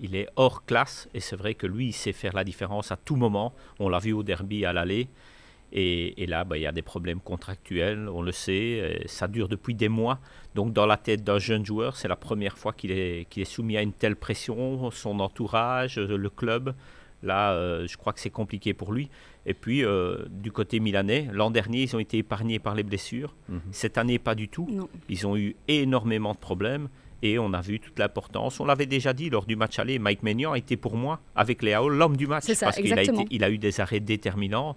il 0.00 0.14
est 0.14 0.28
hors 0.36 0.66
classe 0.66 1.08
et 1.14 1.20
c'est 1.20 1.36
vrai 1.36 1.54
que 1.54 1.66
lui, 1.66 1.88
il 1.88 1.92
sait 1.92 2.12
faire 2.12 2.34
la 2.34 2.44
différence 2.44 2.92
à 2.92 2.96
tout 2.96 3.16
moment. 3.16 3.54
On 3.78 3.88
l'a 3.88 3.98
vu 3.98 4.12
au 4.12 4.22
derby 4.22 4.66
à 4.66 4.74
l'aller. 4.74 5.08
Et, 5.72 6.26
là, 6.26 6.44
bah, 6.44 6.56
il 6.56 6.62
y 6.62 6.66
a 6.66 6.72
des 6.72 6.82
problèmes 6.82 7.20
contractuels, 7.20 8.08
on 8.08 8.22
le 8.22 8.32
sait, 8.32 9.02
ça 9.06 9.28
dure 9.28 9.48
depuis 9.48 9.74
des 9.74 9.88
mois. 9.88 10.20
Donc 10.56 10.72
dans 10.72 10.86
la 10.86 10.96
tête 10.96 11.22
d'un 11.22 11.38
jeune 11.38 11.66
joueur, 11.66 11.96
c'est 11.96 12.08
la 12.08 12.16
première 12.16 12.56
fois 12.56 12.72
qu'il 12.72 12.90
est, 12.90 13.26
est 13.36 13.44
soumis 13.44 13.76
à 13.76 13.82
une 13.82 13.92
telle 13.92 14.16
pression, 14.16 14.90
son 14.90 15.20
entourage, 15.20 15.98
euh, 15.98 16.16
le 16.16 16.30
club. 16.30 16.74
Là, 17.22 17.52
euh, 17.52 17.86
je 17.86 17.96
crois 17.98 18.14
que 18.14 18.20
c'est 18.20 18.30
compliqué 18.30 18.72
pour 18.72 18.92
lui. 18.92 19.10
Et 19.44 19.52
puis, 19.52 19.84
euh, 19.84 20.24
du 20.30 20.52
côté 20.52 20.80
milanais, 20.80 21.28
l'an 21.30 21.50
dernier, 21.50 21.82
ils 21.82 21.94
ont 21.94 21.98
été 21.98 22.18
épargnés 22.18 22.58
par 22.58 22.74
les 22.74 22.82
blessures. 22.82 23.34
Mhm. 23.48 23.60
Cette 23.70 23.98
année, 23.98 24.18
pas 24.18 24.34
du 24.34 24.48
tout. 24.48 24.88
Ils 25.08 25.26
ont 25.26 25.36
eu 25.36 25.56
énormément 25.68 26.32
de 26.32 26.38
problèmes. 26.38 26.88
Et 27.22 27.38
on 27.38 27.52
a 27.52 27.60
vu 27.60 27.80
toute 27.80 27.98
l'importance. 27.98 28.60
On 28.60 28.64
l'avait 28.64 28.86
déjà 28.86 29.12
dit 29.12 29.30
lors 29.30 29.46
du 29.46 29.56
match 29.56 29.78
aller. 29.78 29.98
Mike 29.98 30.22
Maignan 30.22 30.52
a 30.52 30.58
été 30.58 30.76
pour 30.76 30.96
moi, 30.96 31.20
avec 31.34 31.62
Léo, 31.62 31.88
l'homme 31.88 32.16
du 32.16 32.26
match. 32.26 32.44
parce 32.60 32.76
qu'il 32.76 32.92
a, 32.92 33.02
il 33.30 33.44
a 33.44 33.50
eu 33.50 33.58
des 33.58 33.80
arrêts 33.80 34.00
déterminants. 34.00 34.76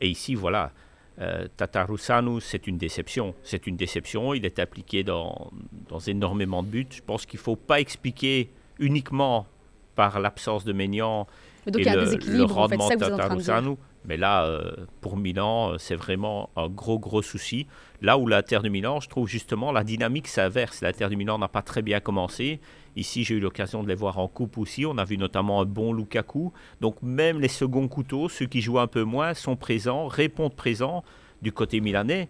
Et 0.00 0.08
ici, 0.08 0.34
voilà, 0.34 0.72
euh, 1.20 1.46
Tatarusanu, 1.56 2.40
c'est 2.40 2.66
une 2.66 2.78
déception. 2.78 3.34
C'est 3.42 3.66
une 3.66 3.76
déception. 3.76 4.34
Il 4.34 4.44
est 4.44 4.58
appliqué 4.58 5.04
dans, 5.04 5.50
dans 5.88 6.00
énormément 6.00 6.62
de 6.62 6.68
buts. 6.68 6.86
Je 6.90 7.02
pense 7.02 7.26
qu'il 7.26 7.38
ne 7.38 7.44
faut 7.44 7.56
pas 7.56 7.80
expliquer 7.80 8.50
uniquement 8.78 9.46
par 9.94 10.18
l'absence 10.20 10.64
de 10.64 10.72
Maignan 10.72 11.26
et 11.66 11.70
le, 11.72 12.44
rendement 12.44 12.88
de 12.88 12.94
Tatarusanu. 12.94 13.76
Mais 14.06 14.16
là, 14.16 14.44
euh, 14.46 14.72
pour 15.02 15.18
Milan, 15.18 15.72
euh, 15.72 15.78
c'est 15.78 15.94
vraiment 15.94 16.48
un 16.56 16.68
gros, 16.68 16.98
gros 16.98 17.20
souci. 17.20 17.66
Là 18.00 18.16
où 18.16 18.26
l'Inter 18.26 18.60
de 18.62 18.70
Milan, 18.70 19.00
je 19.00 19.10
trouve 19.10 19.28
justement 19.28 19.72
la 19.72 19.84
dynamique 19.84 20.26
s'inverse. 20.26 20.80
L'Inter 20.80 21.08
de 21.10 21.16
Milan 21.16 21.38
n'a 21.38 21.48
pas 21.48 21.60
très 21.60 21.82
bien 21.82 22.00
commencé. 22.00 22.60
Ici, 22.96 23.24
j'ai 23.24 23.36
eu 23.36 23.40
l'occasion 23.40 23.82
de 23.82 23.88
les 23.88 23.94
voir 23.94 24.18
en 24.18 24.28
coupe 24.28 24.58
aussi. 24.58 24.84
On 24.84 24.98
a 24.98 25.04
vu 25.04 25.16
notamment 25.16 25.60
un 25.60 25.64
bon 25.64 25.92
Lukaku. 25.92 26.52
Donc 26.80 26.96
même 27.02 27.40
les 27.40 27.48
seconds 27.48 27.88
couteaux, 27.88 28.28
ceux 28.28 28.46
qui 28.46 28.60
jouent 28.60 28.78
un 28.78 28.86
peu 28.86 29.04
moins, 29.04 29.34
sont 29.34 29.56
présents, 29.56 30.06
répondent 30.06 30.54
présents 30.54 31.04
du 31.42 31.52
côté 31.52 31.80
milanais. 31.80 32.28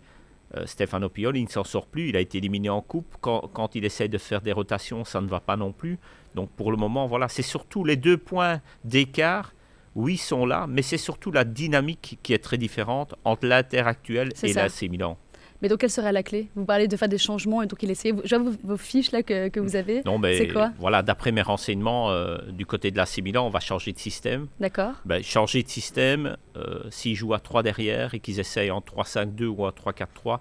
Euh, 0.56 0.66
Stefano 0.66 1.08
Pioli 1.08 1.42
ne 1.42 1.48
s'en 1.48 1.64
sort 1.64 1.86
plus. 1.86 2.08
Il 2.08 2.16
a 2.16 2.20
été 2.20 2.38
éliminé 2.38 2.68
en 2.68 2.82
coupe. 2.82 3.14
Quand, 3.20 3.48
quand, 3.52 3.74
il 3.74 3.84
essaye 3.84 4.08
de 4.08 4.18
faire 4.18 4.42
des 4.42 4.52
rotations, 4.52 5.04
ça 5.04 5.20
ne 5.20 5.28
va 5.28 5.40
pas 5.40 5.56
non 5.56 5.72
plus. 5.72 5.98
Donc 6.34 6.50
pour 6.50 6.70
le 6.70 6.76
moment, 6.76 7.06
voilà, 7.06 7.28
c'est 7.28 7.42
surtout 7.42 7.84
les 7.84 7.96
deux 7.96 8.16
points 8.16 8.60
d'écart 8.84 9.52
oui, 9.96 10.16
sont 10.16 10.46
là, 10.46 10.66
mais 10.68 10.82
c'est 10.82 10.98
surtout 10.98 11.32
la 11.32 11.44
dynamique 11.44 12.18
qui 12.22 12.32
est 12.32 12.38
très 12.38 12.58
différente 12.58 13.14
entre 13.24 13.46
l'Inter 13.46 13.80
actuel 13.80 14.32
et 14.42 14.52
l'AC 14.52 14.82
Milan. 14.82 15.18
Mais 15.62 15.68
donc, 15.68 15.80
quelle 15.80 15.90
serait 15.90 16.12
la 16.12 16.22
clé? 16.22 16.48
Vous 16.54 16.64
parlez 16.64 16.88
de 16.88 16.96
faire 16.96 17.08
des 17.08 17.18
changements 17.18 17.62
et 17.62 17.66
donc 17.66 17.82
il 17.82 17.90
essaie. 17.90 18.12
Je 18.24 18.36
vois 18.36 18.52
vos, 18.64 18.76
fiches 18.76 19.12
là 19.12 19.22
que, 19.22 19.48
que 19.48 19.60
vous 19.60 19.76
avez. 19.76 20.02
Non, 20.04 20.18
mais 20.18 20.38
c'est 20.38 20.48
quoi? 20.48 20.72
Voilà, 20.78 21.02
d'après 21.02 21.32
mes 21.32 21.42
renseignements, 21.42 22.10
euh, 22.10 22.38
du 22.50 22.66
côté 22.66 22.90
de 22.90 22.96
l'AC 22.96 23.18
Milan, 23.18 23.46
on 23.46 23.50
va 23.50 23.60
changer 23.60 23.92
de 23.92 23.98
système. 23.98 24.46
D'accord. 24.58 24.94
Ben, 25.04 25.22
changer 25.22 25.62
de 25.62 25.68
système, 25.68 26.36
euh, 26.56 26.80
s'ils 26.90 27.14
jouent 27.14 27.34
à 27.34 27.40
3 27.40 27.62
derrière 27.62 28.14
et 28.14 28.20
qu'ils 28.20 28.40
essayent 28.40 28.70
en 28.70 28.80
3-5-2 28.80 29.44
ou 29.44 29.64
en 29.64 29.70
3-4-3, 29.70 30.40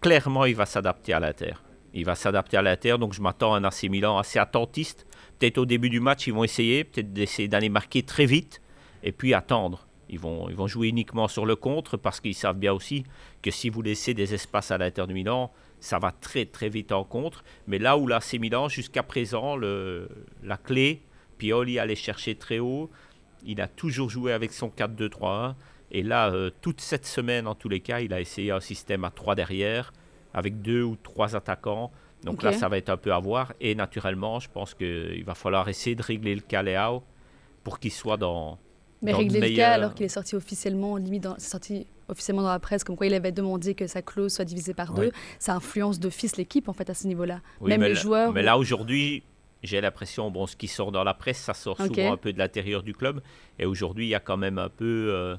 clairement, 0.00 0.44
il 0.44 0.56
va 0.56 0.66
s'adapter 0.66 1.12
à 1.12 1.20
l'Inter. 1.20 1.54
Il 1.92 2.04
va 2.04 2.14
s'adapter 2.14 2.56
à 2.56 2.62
l'Inter, 2.62 2.96
donc 2.98 3.14
je 3.14 3.22
m'attends 3.22 3.54
à 3.54 3.58
un 3.58 3.64
AC 3.64 3.84
Milan 3.84 4.18
assez 4.18 4.38
attentiste. 4.38 5.06
Peut-être 5.38 5.58
au 5.58 5.66
début 5.66 5.90
du 5.90 6.00
match, 6.00 6.26
ils 6.26 6.32
vont 6.32 6.44
essayer, 6.44 6.84
peut-être 6.84 7.12
d'essayer 7.12 7.48
d'aller 7.48 7.68
marquer 7.68 8.02
très 8.02 8.26
vite 8.26 8.60
et 9.02 9.12
puis 9.12 9.34
attendre. 9.34 9.85
Ils 10.08 10.18
vont, 10.18 10.48
ils 10.48 10.54
vont 10.54 10.66
jouer 10.66 10.88
uniquement 10.88 11.28
sur 11.28 11.46
le 11.46 11.56
contre 11.56 11.96
parce 11.96 12.20
qu'ils 12.20 12.34
savent 12.34 12.58
bien 12.58 12.72
aussi 12.72 13.04
que 13.42 13.50
si 13.50 13.70
vous 13.70 13.82
laissez 13.82 14.14
des 14.14 14.34
espaces 14.34 14.70
à 14.70 14.78
l'intérieur 14.78 15.08
du 15.08 15.14
Milan, 15.14 15.52
ça 15.80 15.98
va 15.98 16.12
très 16.12 16.46
très 16.46 16.68
vite 16.68 16.92
en 16.92 17.04
contre. 17.04 17.44
Mais 17.66 17.78
là 17.78 17.96
où 17.96 18.06
l'AC 18.06 18.34
Milan, 18.34 18.68
jusqu'à 18.68 19.02
présent, 19.02 19.56
le, 19.56 20.08
la 20.42 20.56
clé, 20.56 21.02
Pioli 21.38 21.78
allait 21.78 21.96
chercher 21.96 22.34
très 22.34 22.58
haut. 22.58 22.90
Il 23.44 23.60
a 23.60 23.68
toujours 23.68 24.10
joué 24.10 24.32
avec 24.32 24.52
son 24.52 24.68
4-2-3-1. 24.68 25.54
Et 25.92 26.02
là, 26.02 26.30
euh, 26.30 26.50
toute 26.62 26.80
cette 26.80 27.06
semaine, 27.06 27.46
en 27.46 27.54
tous 27.54 27.68
les 27.68 27.80
cas, 27.80 28.00
il 28.00 28.12
a 28.12 28.20
essayé 28.20 28.50
un 28.50 28.60
système 28.60 29.04
à 29.04 29.10
3 29.10 29.34
derrière, 29.34 29.92
avec 30.34 30.60
deux 30.62 30.82
ou 30.82 30.96
trois 30.96 31.36
attaquants. 31.36 31.92
Donc 32.24 32.42
là, 32.42 32.52
ça 32.52 32.68
va 32.68 32.76
être 32.76 32.88
un 32.88 32.96
peu 32.96 33.12
à 33.12 33.20
voir. 33.20 33.52
Et 33.60 33.74
naturellement, 33.74 34.40
je 34.40 34.48
pense 34.48 34.74
qu'il 34.74 35.22
va 35.24 35.34
falloir 35.34 35.68
essayer 35.68 35.94
de 35.94 36.02
régler 36.02 36.34
le 36.34 36.40
Caléao 36.40 37.04
pour 37.62 37.78
qu'il 37.78 37.92
soit 37.92 38.16
dans, 38.16 38.58
mais 39.02 39.12
régler 39.12 39.40
le, 39.40 39.56
cas 39.56 39.72
alors 39.72 39.94
qu'il 39.94 40.06
est 40.06 40.10
sorti 40.10 40.36
officiellement, 40.36 40.96
limite, 40.96 41.24
dans, 41.24 41.38
sorti 41.38 41.86
officiellement 42.08 42.42
dans 42.42 42.50
la 42.50 42.58
presse, 42.58 42.84
comme 42.84 42.96
quoi 42.96 43.06
il 43.06 43.14
avait 43.14 43.32
demandé 43.32 43.74
que 43.74 43.86
sa 43.86 44.02
clause 44.02 44.32
soit 44.32 44.44
divisée 44.44 44.74
par 44.74 44.92
deux, 44.92 45.10
ça 45.38 45.54
influence 45.54 46.00
d'office 46.00 46.36
l'équipe 46.36 46.68
en 46.68 46.72
fait 46.72 46.88
à 46.88 46.94
ce 46.94 47.06
niveau-là. 47.06 47.40
Même 47.60 47.82
les 47.82 47.94
joueurs. 47.94 48.32
Mais 48.32 48.42
là 48.42 48.58
aujourd'hui, 48.58 49.22
j'ai 49.62 49.80
l'impression, 49.80 50.30
bon, 50.30 50.46
ce 50.46 50.56
qui 50.56 50.68
sort 50.68 50.92
dans 50.92 51.04
la 51.04 51.14
presse, 51.14 51.38
ça 51.38 51.54
sort 51.54 51.76
souvent 51.76 52.12
un 52.12 52.16
peu 52.16 52.32
de 52.32 52.38
l'intérieur 52.38 52.82
du 52.82 52.94
club. 52.94 53.20
Et 53.58 53.66
aujourd'hui, 53.66 54.06
il 54.06 54.10
y 54.10 54.14
a 54.14 54.20
quand 54.20 54.36
même 54.36 54.58
un 54.58 54.68
peu, 54.68 55.10
euh, 55.12 55.36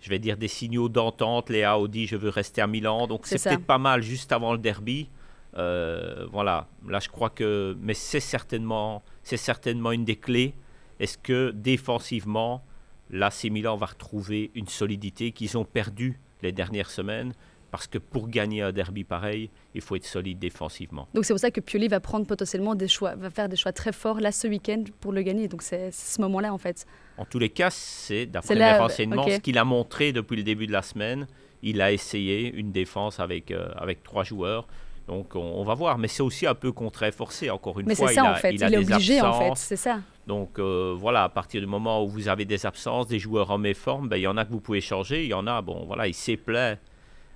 je 0.00 0.10
vais 0.10 0.18
dire, 0.18 0.36
des 0.36 0.48
signaux 0.48 0.88
d'entente. 0.88 1.50
Léa 1.50 1.78
dit 1.88 2.06
je 2.06 2.16
veux 2.16 2.30
rester 2.30 2.60
à 2.60 2.66
Milan. 2.66 3.06
Donc 3.06 3.26
c'est 3.26 3.42
peut-être 3.42 3.66
pas 3.66 3.78
mal 3.78 4.02
juste 4.02 4.32
avant 4.32 4.52
le 4.52 4.58
derby. 4.58 5.08
Euh, 5.56 6.26
voilà, 6.32 6.66
là 6.88 6.98
je 6.98 7.08
crois 7.08 7.30
que, 7.30 7.76
mais 7.80 7.94
c'est 7.94 8.18
certainement, 8.18 9.04
c'est 9.22 9.36
certainement 9.36 9.92
une 9.92 10.04
des 10.04 10.16
clés. 10.16 10.54
Est-ce 10.98 11.16
que 11.16 11.52
défensivement, 11.52 12.64
l'AC 13.10 13.44
Milan 13.44 13.76
va 13.76 13.86
retrouver 13.86 14.50
une 14.54 14.68
solidité 14.68 15.32
qu'ils 15.32 15.56
ont 15.58 15.64
perdue 15.64 16.18
les 16.42 16.52
dernières 16.52 16.90
semaines 16.90 17.32
Parce 17.70 17.86
que 17.86 17.98
pour 17.98 18.28
gagner 18.28 18.62
un 18.62 18.70
derby 18.70 19.02
pareil, 19.02 19.50
il 19.74 19.80
faut 19.80 19.96
être 19.96 20.04
solide 20.04 20.38
défensivement. 20.38 21.08
Donc 21.12 21.24
c'est 21.24 21.32
pour 21.32 21.40
ça 21.40 21.50
que 21.50 21.60
Pioli 21.60 21.88
va 21.88 21.98
prendre 21.98 22.26
potentiellement 22.26 22.76
des 22.76 22.86
choix, 22.86 23.16
va 23.16 23.30
faire 23.30 23.48
des 23.48 23.56
choix 23.56 23.72
très 23.72 23.92
forts 23.92 24.20
là 24.20 24.30
ce 24.30 24.46
week-end 24.46 24.84
pour 25.00 25.12
le 25.12 25.22
gagner. 25.22 25.48
Donc 25.48 25.62
c'est 25.62 25.90
ce 25.92 26.20
moment-là 26.20 26.52
en 26.54 26.58
fait. 26.58 26.86
En 27.18 27.24
tous 27.24 27.38
les 27.38 27.50
cas, 27.50 27.70
c'est 27.70 28.26
d'après 28.26 28.54
mes 28.54 28.78
renseignements 28.78 29.28
ce 29.28 29.38
qu'il 29.38 29.58
a 29.58 29.64
montré 29.64 30.12
depuis 30.12 30.36
le 30.36 30.44
début 30.44 30.66
de 30.66 30.72
la 30.72 30.82
semaine. 30.82 31.26
Il 31.62 31.80
a 31.80 31.90
essayé 31.92 32.52
une 32.54 32.72
défense 32.72 33.18
avec, 33.18 33.50
euh, 33.50 33.68
avec 33.76 34.02
trois 34.02 34.22
joueurs. 34.22 34.68
Donc 35.06 35.34
on, 35.34 35.62
va 35.64 35.74
voir, 35.74 35.98
mais 35.98 36.08
c'est 36.08 36.22
aussi 36.22 36.46
un 36.46 36.54
peu 36.54 36.72
contraint 36.72 37.10
forcé. 37.12 37.50
Encore 37.50 37.78
une 37.78 37.94
fois, 37.94 38.08
ça, 38.08 38.12
il, 38.12 38.18
a, 38.18 38.32
en 38.32 38.34
fait. 38.36 38.52
il, 38.52 38.62
est 38.62 38.78
obligé 38.78 39.20
en 39.20 39.38
fait, 39.38 39.52
c'est 39.56 39.76
ça. 39.76 40.00
Donc 40.26 40.58
euh, 40.58 40.94
voilà, 40.98 41.24
à 41.24 41.28
partir 41.28 41.60
du 41.60 41.66
moment 41.66 42.02
où 42.02 42.08
vous 42.08 42.28
avez 42.28 42.46
des 42.46 42.64
absences, 42.64 43.08
des 43.08 43.18
joueurs 43.18 43.50
en 43.50 43.58
méforme, 43.58 44.08
ben, 44.08 44.16
il 44.16 44.22
y 44.22 44.26
en 44.26 44.38
a 44.38 44.46
que 44.46 44.50
vous 44.50 44.60
pouvez 44.60 44.80
changer, 44.80 45.24
il 45.24 45.28
y 45.28 45.34
en 45.34 45.46
a, 45.46 45.60
bon 45.60 45.84
voilà, 45.84 46.08
il 46.08 46.14
s'est 46.14 46.38
plaît 46.38 46.78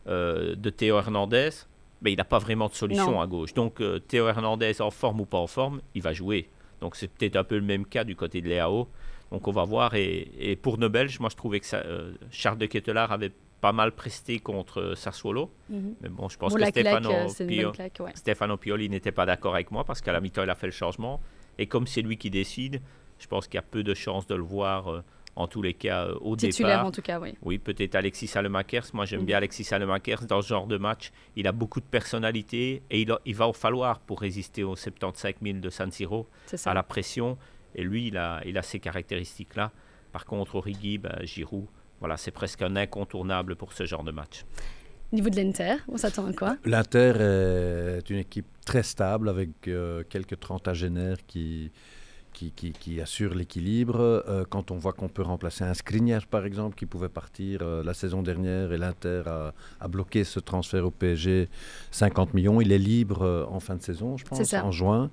euh, 0.07 0.55
de 0.57 0.71
Théo 0.71 0.97
Hernandez, 0.97 1.51
mais 2.01 2.13
il 2.13 2.17
n'a 2.17 2.25
pas 2.25 2.39
vraiment 2.39 2.69
de 2.69 2.75
solution 2.75 3.21
à 3.21 3.27
gauche. 3.27 3.53
Donc 3.53 3.83
euh, 3.83 3.99
Théo 3.99 4.29
Hernandez, 4.29 4.81
en 4.81 4.91
forme 4.91 5.21
ou 5.21 5.27
pas 5.27 5.39
en 5.39 5.47
forme, 5.47 5.83
il 5.95 6.01
va 6.01 6.15
jouer. 6.15 6.49
Donc 6.81 6.97
c'est 6.97 7.09
peut-être 7.09 7.37
un 7.37 7.45
peu 7.45 7.57
le 7.57 7.65
même 7.65 7.85
cas 7.85 8.05
du 8.05 8.17
côté 8.17 8.41
de 8.41 8.49
Léao. 8.49 8.89
Donc 9.31 9.47
on 9.47 9.53
va 9.53 9.65
voir. 9.65 9.95
Et, 9.95 10.59
pour 10.63 10.79
nos 10.79 10.89
Belges, 10.89 11.21
moi 11.21 11.29
je 11.29 11.37
trouvais 11.37 11.61
que 11.61 11.67
Charles 12.31 12.57
de 12.57 12.65
Kettelard 12.65 13.13
avait 13.13 13.33
pas 13.61 13.73
mal 13.73 13.93
presté 13.93 14.39
contre 14.39 14.95
Sassuolo. 14.97 15.51
Mhm. 15.69 15.95
Mais 16.01 16.09
bon, 16.09 16.29
je 16.29 16.39
pense 16.39 16.55
que 16.55 16.65
Stefano, 18.15 18.57
Pioli 18.57 18.89
n'était 18.89 19.13
pas 19.13 19.27
d'accord 19.27 19.55
avec 19.55 19.71
moi 19.71 19.85
parce 19.85 20.01
qu'à 20.01 20.13
la 20.13 20.21
mi-temps, 20.21 20.45
il 20.45 20.51
a 20.51 20.55
fait 20.55 20.67
le 20.67 20.73
changement. 20.73 21.21
Et 21.59 21.67
comme 21.67 21.87
c'est 21.87 22.03
lui 22.03 22.17
qui 22.17 22.31
décide, 22.31 22.81
je 23.19 23.27
pense 23.27 23.47
qu'il 23.47 23.57
y 23.57 23.59
a 23.59 23.63
peu 23.63 23.83
de 23.83 23.95
chances 23.95 24.27
de 24.27 24.37
le 24.37 24.43
voir 24.43 25.03
en 25.39 25.47
tous 25.47 25.63
les 25.63 25.73
cas 25.73 26.07
euh, 26.07 26.19
au 26.21 26.35
Titulaire 26.37 26.79
départ. 26.79 26.87
en 26.87 26.91
tout 26.91 27.01
cas, 27.01 27.21
oui. 27.21 27.35
Oui, 27.43 27.59
peut-être 27.59 27.95
Alexis 27.95 28.27
Salemakers. 28.27 28.87
Moi, 28.93 29.05
j'aime 29.05 29.23
mm. 29.23 29.27
bien 29.27 29.37
Alexis 29.37 29.63
Salemakers 29.63 30.27
dans 30.27 30.43
ce 30.43 30.49
genre 30.49 30.67
de 30.67 30.77
match. 30.77 31.13
Il 31.37 31.47
a 31.47 31.53
beaucoup 31.53 31.79
de 31.81 31.87
personnalité 31.87 32.83
et 32.91 33.03
il, 33.03 33.15
il 33.25 33.37
va 33.37 33.47
en 33.47 33.53
falloir 33.53 34.01
pour 34.01 34.21
résister 34.21 34.65
aux 34.65 34.75
75 34.75 35.35
000 35.41 35.59
de 35.59 35.71
San 35.71 35.93
Siro, 35.93 36.27
à 36.65 36.75
la 36.75 36.83
pression. 36.83 37.39
Et 37.77 37.85
lui, 37.85 38.09
il 38.09 38.17
a, 38.17 38.43
il 38.47 38.59
a 38.59 38.63
ces 38.63 38.81
caractéristiques-là. 38.81 39.71
Par 40.11 40.25
contre, 40.25 40.57
Origi, 40.57 40.99
ben, 40.99 41.21
Giroud, 41.23 41.67
voilà, 42.01 42.17
c'est 42.17 42.31
presque 42.31 42.63
un 42.63 42.77
incontournable 42.77 43.57
pour 43.57 43.73
ce 43.73 43.85
genre 43.85 44.05
de 44.05 44.13
match. 44.13 44.45
Niveau 45.13 45.31
de 45.31 45.37
l'Inter, 45.37 45.77
on 45.89 45.97
s'attend 45.97 46.27
à 46.27 46.33
quoi? 46.33 46.57
L'Inter 46.65 47.15
est 47.99 48.11
une 48.11 48.19
équipe 48.19 48.47
très 48.65 48.83
stable 48.83 49.29
avec 49.29 49.67
euh, 49.67 50.03
quelques 50.09 50.39
trentagénaires 50.39 51.17
qui, 51.27 51.71
qui, 52.33 53.01
assure 53.01 53.35
l'équilibre. 53.35 54.01
Euh, 54.01 54.45
quand 54.49 54.71
on 54.71 54.77
voit 54.77 54.93
qu'on 54.93 55.09
peut 55.09 55.23
remplacer 55.23 55.65
un 55.65 55.75
Skriniar, 55.75 56.27
par 56.27 56.45
exemple, 56.45 56.77
qui 56.77 56.87
pouvait 56.87 57.09
partir 57.09 57.61
euh, 57.63 57.83
la 57.83 57.95
saison 57.95 58.23
dernière 58.23 58.73
et 58.73 58.79
l'Inter 58.79 59.23
a, 59.27 59.89
bloqué 59.89 60.25
ce 60.25 60.41
transfert 60.41 60.85
au 60.85 60.91
PSG 60.91 61.49
50 61.91 62.35
millions. 62.35 62.61
Il 62.61 62.73
est 62.73 62.79
libre 62.79 63.23
euh, 63.23 63.45
en 63.49 63.61
fin 63.61 63.77
de 63.77 63.83
saison, 63.83 64.17
je 64.17 64.25
pense, 64.25 64.55
en 64.55 64.71
juin. 64.71 65.11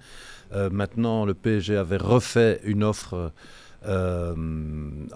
maintenant, 0.71 1.25
le 1.25 1.33
PSG 1.33 1.75
avait 1.75 1.97
refait 1.97 2.61
une 2.63 2.83
offre 2.83 3.31
euh, 3.87 4.33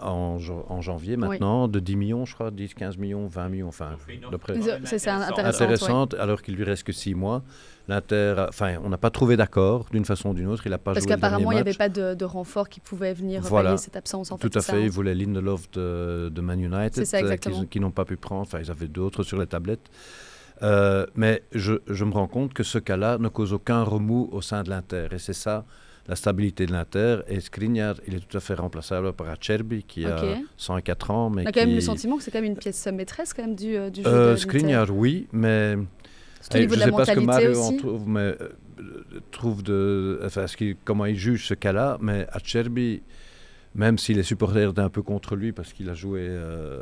en, 0.02 0.38
en, 0.68 0.82
janvier 0.82 1.18
maintenant, 1.18 1.68
de 1.68 1.80
10 1.80 1.96
millions, 1.96 2.26
je 2.26 2.34
crois, 2.34 2.52
10, 2.52 2.74
15 2.74 2.98
millions, 2.98 3.28
20 3.28 3.50
millions, 3.50 3.68
enfin, 3.68 3.92
c'est 4.84 5.08
intéressant. 5.08 5.64
Intéressante, 5.64 6.14
alors 6.16 6.42
qu'il 6.42 6.56
lui 6.56 6.64
reste 6.64 6.84
que 6.84 6.92
6 6.92 7.16
mois. 7.16 7.44
L'Inter, 7.88 8.46
enfin, 8.48 8.76
on 8.84 8.90
n'a 8.90 9.00
pas 9.00 9.10
trouvé 9.10 9.36
d'accord 9.36 9.88
d'une 9.92 10.06
façon 10.06 10.30
ou 10.30 10.34
d'une 10.36 10.48
autre. 10.48 10.62
Il 10.68 10.74
a 10.74 10.78
pas 10.78 10.94
Parce 10.94 11.08
qu'apparemment, 11.08 11.52
il 11.52 11.56
n'y 11.56 11.62
avait 11.62 11.74
pas 11.74 11.90
de, 11.90 12.24
renfort 12.24 12.70
qui 12.70 12.80
pouvait 12.80 13.14
venir 13.14 13.42
voilà. 13.42 13.78
cette 13.78 13.96
absence. 13.96 14.32
En 14.32 14.38
Tout 14.38 14.52
à 14.54 14.62
fait. 14.62 14.84
Il 14.84 14.92
voulait 14.92 15.16
Lindelof 15.16 15.72
de, 15.72 16.30
de 16.30 16.42
Man 16.42 16.60
United, 16.60 17.04
euh, 17.16 17.66
qui, 17.66 17.80
n'ont 17.80 17.90
pas 17.90 18.06
pu 18.06 18.16
prendre. 18.16 18.42
Enfin, 18.42 18.60
ils 18.60 18.70
avaient 18.70 18.88
d'autres 18.88 19.24
sur 19.24 19.40
les 19.40 19.48
tablettes. 19.48 19.90
Euh, 20.62 21.08
mais 21.16 21.42
je, 21.54 21.76
je, 21.88 22.06
me 22.06 22.12
rends 22.12 22.28
compte 22.28 22.54
que 22.54 22.64
ce 22.64 22.78
cas-là 22.78 23.18
ne 23.18 23.30
cause 23.30 23.54
aucun 23.54 23.82
remous 23.82 24.30
au 24.32 24.42
sein 24.42 24.62
de 24.62 24.70
l'Inter. 24.70 25.08
Et 25.12 25.18
c'est 25.18 25.34
ça 25.34 25.66
la 26.10 26.16
stabilité 26.16 26.66
de 26.66 26.72
l'Inter. 26.72 27.20
Et 27.28 27.40
Skriniar, 27.40 27.96
il 28.08 28.16
est 28.16 28.20
tout 28.20 28.36
à 28.36 28.40
fait 28.40 28.56
remplaçable 28.56 29.14
par 29.14 29.30
Acerbi, 29.30 29.84
qui 29.84 30.06
a 30.06 30.40
104 30.58 31.12
ans. 31.12 31.30
Mais 31.30 31.44
On 31.44 31.46
a 31.46 31.52
quand 31.52 31.62
même 31.62 31.76
le 31.76 31.82
sentiment 31.82 32.18
que 32.18 32.24
c'est 32.24 32.32
quand 32.32 32.42
même 32.42 32.52
une 32.52 32.58
pièce 32.58 32.86
maîtresse 32.88 33.34
quand 33.34 33.44
même 33.44 33.56
du, 33.56 33.78
euh, 33.78 33.90
du 33.92 34.02
jeu 34.02 34.10
euh, 34.10 34.36
Skriniar, 34.36 34.90
oui, 34.90 35.28
mais... 35.32 35.76
Niveau 36.56 36.74
je 36.74 36.80
ne 36.80 36.86
sais 36.86 36.92
pas 36.92 37.06
ce 37.06 37.12
que 37.12 37.20
Mario 37.20 37.60
en 37.60 37.78
trouve, 37.78 38.08
mais, 38.08 38.20
euh, 38.42 38.50
trouve 39.30 39.62
de, 39.62 40.22
enfin, 40.24 40.48
ce 40.48 40.74
comment 40.84 41.06
il 41.06 41.18
juge 41.18 41.46
ce 41.46 41.54
cas-là, 41.54 41.98
mais 42.02 42.26
Acerbi, 42.32 43.04
même 43.76 43.98
si 43.98 44.14
les 44.14 44.24
supporters 44.24 44.70
étaient 44.72 44.80
un 44.80 44.90
peu 44.90 45.04
contre 45.04 45.36
lui 45.36 45.52
parce 45.52 45.74
qu'il 45.74 45.90
a 45.90 45.94
joué 45.94 46.32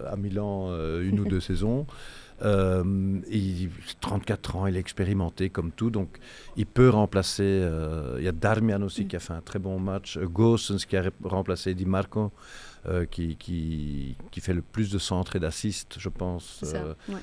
à 0.09 0.15
Milan 0.15 0.71
une 1.01 1.19
ou 1.19 1.25
deux 1.25 1.39
saisons, 1.49 1.87
euh, 2.43 3.19
il, 3.29 3.69
34 3.99 4.55
ans, 4.55 4.67
il 4.67 4.75
est 4.75 4.79
expérimenté 4.79 5.49
comme 5.49 5.71
tout, 5.71 5.89
donc 5.89 6.17
il 6.55 6.65
peut 6.65 6.89
remplacer. 6.89 7.43
Euh, 7.43 8.15
il 8.19 8.25
y 8.25 8.27
a 8.27 8.31
Darmian 8.31 8.81
aussi 8.81 9.07
qui 9.07 9.15
a 9.15 9.19
fait 9.19 9.33
un 9.33 9.41
très 9.41 9.59
bon 9.59 9.79
match. 9.79 10.17
Gossens 10.19 10.85
qui 10.87 10.97
a 10.97 11.03
remplacé 11.23 11.73
Di 11.73 11.85
Marco. 11.85 12.31
Euh, 12.87 13.05
qui, 13.05 13.35
qui, 13.35 14.15
qui, 14.31 14.39
fait 14.39 14.53
le 14.53 14.61
plus 14.61 14.89
de 14.89 14.97
centres 14.97 15.35
et 15.35 15.39
d'assists, 15.39 15.97
je 15.99 16.07
pense, 16.07 16.63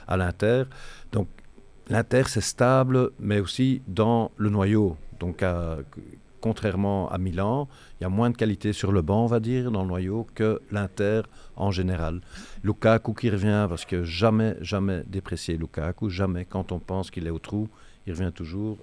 à 0.06 0.16
l'Inter. 0.18 0.64
Donc 1.10 1.26
l'Inter, 1.88 2.24
c'est 2.26 2.42
stable, 2.42 3.12
mais 3.18 3.40
aussi 3.40 3.80
dans 3.88 4.30
le 4.36 4.50
noyau. 4.50 4.98
Donc 5.20 5.42
contrairement 6.44 7.08
à 7.08 7.16
Milan, 7.16 7.68
il 7.98 8.02
y 8.02 8.06
a 8.06 8.10
moins 8.10 8.28
de 8.28 8.36
qualité 8.36 8.74
sur 8.74 8.92
le 8.92 9.00
banc, 9.00 9.24
on 9.24 9.26
va 9.26 9.40
dire, 9.40 9.70
dans 9.70 9.80
le 9.80 9.88
noyau, 9.88 10.26
que 10.34 10.60
l'Inter 10.70 11.22
en 11.56 11.70
général. 11.70 12.20
Lukaku 12.62 13.14
qui 13.14 13.30
revient, 13.30 13.64
parce 13.66 13.86
que 13.86 14.04
jamais, 14.04 14.54
jamais 14.60 15.04
déprécié 15.06 15.56
Lukaku, 15.56 16.10
jamais. 16.10 16.44
Quand 16.44 16.70
on 16.70 16.80
pense 16.80 17.10
qu'il 17.10 17.26
est 17.26 17.30
au 17.30 17.38
trou, 17.38 17.66
il 18.06 18.12
revient 18.12 18.30
toujours. 18.30 18.76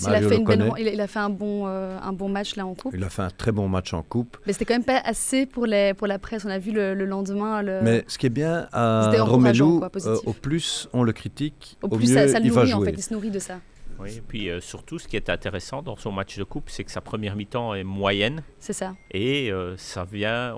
il, 0.00 0.08
a 0.08 0.20
fait 0.22 0.42
il, 0.80 1.00
a 1.00 1.06
fait 1.06 1.20
un 1.20 1.30
bon, 1.30 1.68
euh, 1.68 1.96
un 2.02 2.12
bon 2.12 2.28
match 2.28 2.56
là 2.56 2.66
en 2.66 2.74
coupe. 2.74 2.92
Il 2.96 3.04
a 3.04 3.10
fait 3.10 3.22
un 3.22 3.30
très 3.30 3.52
bon 3.52 3.68
match 3.68 3.94
en 3.94 4.02
coupe. 4.02 4.36
Mais 4.44 4.52
c'était 4.52 4.64
quand 4.64 4.74
même 4.74 4.82
pas 4.82 5.00
assez 5.04 5.46
pour, 5.46 5.66
les, 5.66 5.94
pour 5.94 6.08
la 6.08 6.18
presse. 6.18 6.44
On 6.44 6.50
a 6.50 6.58
vu 6.58 6.72
le, 6.72 6.94
lendemain. 7.04 7.62
Mais 7.84 8.04
ce 8.08 8.18
qui 8.18 8.26
est 8.26 8.36
bien 8.42 8.66
à 8.72 9.12
Romelu, 9.22 9.62
euh, 9.62 10.16
au 10.26 10.32
plus 10.32 10.88
on 10.92 11.04
le 11.04 11.12
critique, 11.12 11.78
au, 11.80 11.86
plus 11.86 12.10
mieux 12.10 12.26
ça, 12.26 12.40
il 12.40 12.50
va 12.50 12.64
jouer. 12.64 12.74
En 12.74 12.82
fait, 12.82 12.90
il 12.90 13.02
se 13.04 13.14
nourrit 13.14 13.30
de 13.30 13.38
ça. 13.38 13.60
Oui, 13.98 14.16
et 14.16 14.20
puis 14.20 14.48
euh, 14.48 14.60
surtout, 14.60 14.98
ce 14.98 15.08
qui 15.08 15.16
est 15.16 15.30
intéressant 15.30 15.82
dans 15.82 15.96
son 15.96 16.12
match 16.12 16.36
de 16.38 16.44
coupe, 16.44 16.70
c'est 16.70 16.84
que 16.84 16.90
sa 16.90 17.00
première 17.00 17.36
mi-temps 17.36 17.74
est 17.74 17.84
moyenne. 17.84 18.42
C'est 18.58 18.72
ça. 18.72 18.94
Et 19.10 19.50
euh, 19.50 19.76
ça 19.76 20.04
vient, 20.04 20.56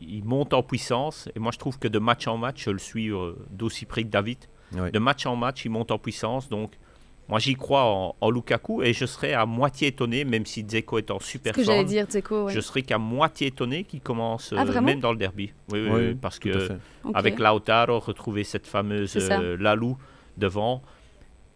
il 0.00 0.24
monte 0.24 0.54
en 0.54 0.62
puissance. 0.62 1.28
Et 1.34 1.38
moi, 1.38 1.52
je 1.52 1.58
trouve 1.58 1.78
que 1.78 1.88
de 1.88 1.98
match 1.98 2.26
en 2.26 2.36
match, 2.36 2.64
je 2.64 2.70
le 2.70 2.78
suis 2.78 3.10
euh, 3.10 3.32
d'aussi 3.50 3.86
près 3.86 4.02
que 4.02 4.08
David. 4.08 4.38
De 4.92 4.98
match 4.98 5.24
en 5.26 5.36
match, 5.36 5.64
il 5.64 5.70
monte 5.70 5.90
en 5.90 5.98
puissance. 5.98 6.48
Donc, 6.48 6.72
moi, 7.28 7.38
j'y 7.38 7.54
crois 7.54 8.14
en, 8.20 8.30
Lukaku 8.30 8.82
et 8.82 8.92
je 8.92 9.06
serais 9.06 9.32
à 9.32 9.46
moitié 9.46 9.88
étonné, 9.88 10.24
même 10.24 10.44
si 10.44 10.62
Dzeko 10.64 10.98
est 10.98 11.10
en 11.10 11.18
super 11.18 11.54
ce 11.54 11.60
que 11.60 11.64
j'allais 11.64 11.84
dire, 11.84 12.06
Dzeko. 12.06 12.50
Je 12.50 12.60
serais 12.60 12.82
qu'à 12.82 12.98
moitié 12.98 13.48
étonné 13.48 13.84
qu'il 13.84 14.00
commence 14.00 14.52
ah, 14.56 14.64
même 14.80 15.00
dans 15.00 15.12
le 15.12 15.18
derby. 15.18 15.52
Oui, 15.72 15.88
oui, 15.90 16.14
parce 16.14 16.38
que 16.38 16.68
avec 17.14 17.38
Lautaro, 17.38 18.00
retrouver 18.00 18.44
cette 18.44 18.66
fameuse 18.66 19.16
Lalou 19.58 19.96
devant. 20.36 20.82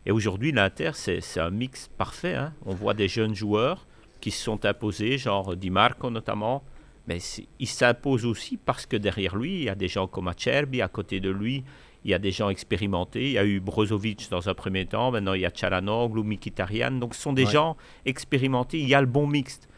Et 0.06 0.12
aujourd'hui, 0.12 0.52
l'Inter, 0.52 0.92
c'est 0.94 1.40
un 1.40 1.50
mix 1.50 1.90
parfait. 1.98 2.34
Hein. 2.34 2.52
On 2.64 2.74
voit 2.74 2.94
des 2.94 3.08
jeunes 3.08 3.34
joueurs 3.34 3.86
qui 4.20 4.30
se 4.30 4.42
sont 4.42 4.64
imposés, 4.64 5.18
genre 5.18 5.56
Di 5.56 5.70
Marco 5.70 6.10
notamment. 6.10 6.62
Mais 7.06 7.18
il 7.58 7.66
s'impose 7.66 8.24
aussi 8.24 8.56
parce 8.56 8.86
que 8.86 8.96
derrière 8.96 9.36
lui, 9.36 9.54
il 9.54 9.64
y 9.64 9.68
a 9.68 9.74
des 9.74 9.88
gens 9.88 10.06
comme 10.06 10.28
Acerbi, 10.28 10.82
à 10.82 10.88
côté 10.88 11.20
de 11.20 11.30
lui, 11.30 11.64
il 12.04 12.10
y 12.10 12.14
a 12.14 12.18
des 12.18 12.30
gens 12.30 12.50
expérimentés. 12.50 13.24
Il 13.24 13.32
y 13.32 13.38
a 13.38 13.44
eu 13.44 13.60
Brozovic 13.60 14.28
dans 14.30 14.48
un 14.48 14.54
premier 14.54 14.86
temps, 14.86 15.10
maintenant 15.10 15.34
il 15.34 15.40
y 15.40 15.46
a 15.46 15.50
Chalanoglu, 15.52 16.22
Mkhitaryan. 16.22 16.92
Donc 16.92 17.14
ce 17.14 17.22
sont 17.22 17.32
des 17.32 17.46
gens 17.46 17.76
expérimentés. 18.04 18.78
Il 18.78 18.88
y 18.88 18.94
a 18.94 19.00
le 19.00 19.06
bon 19.06 19.26
mixte. 19.26 19.68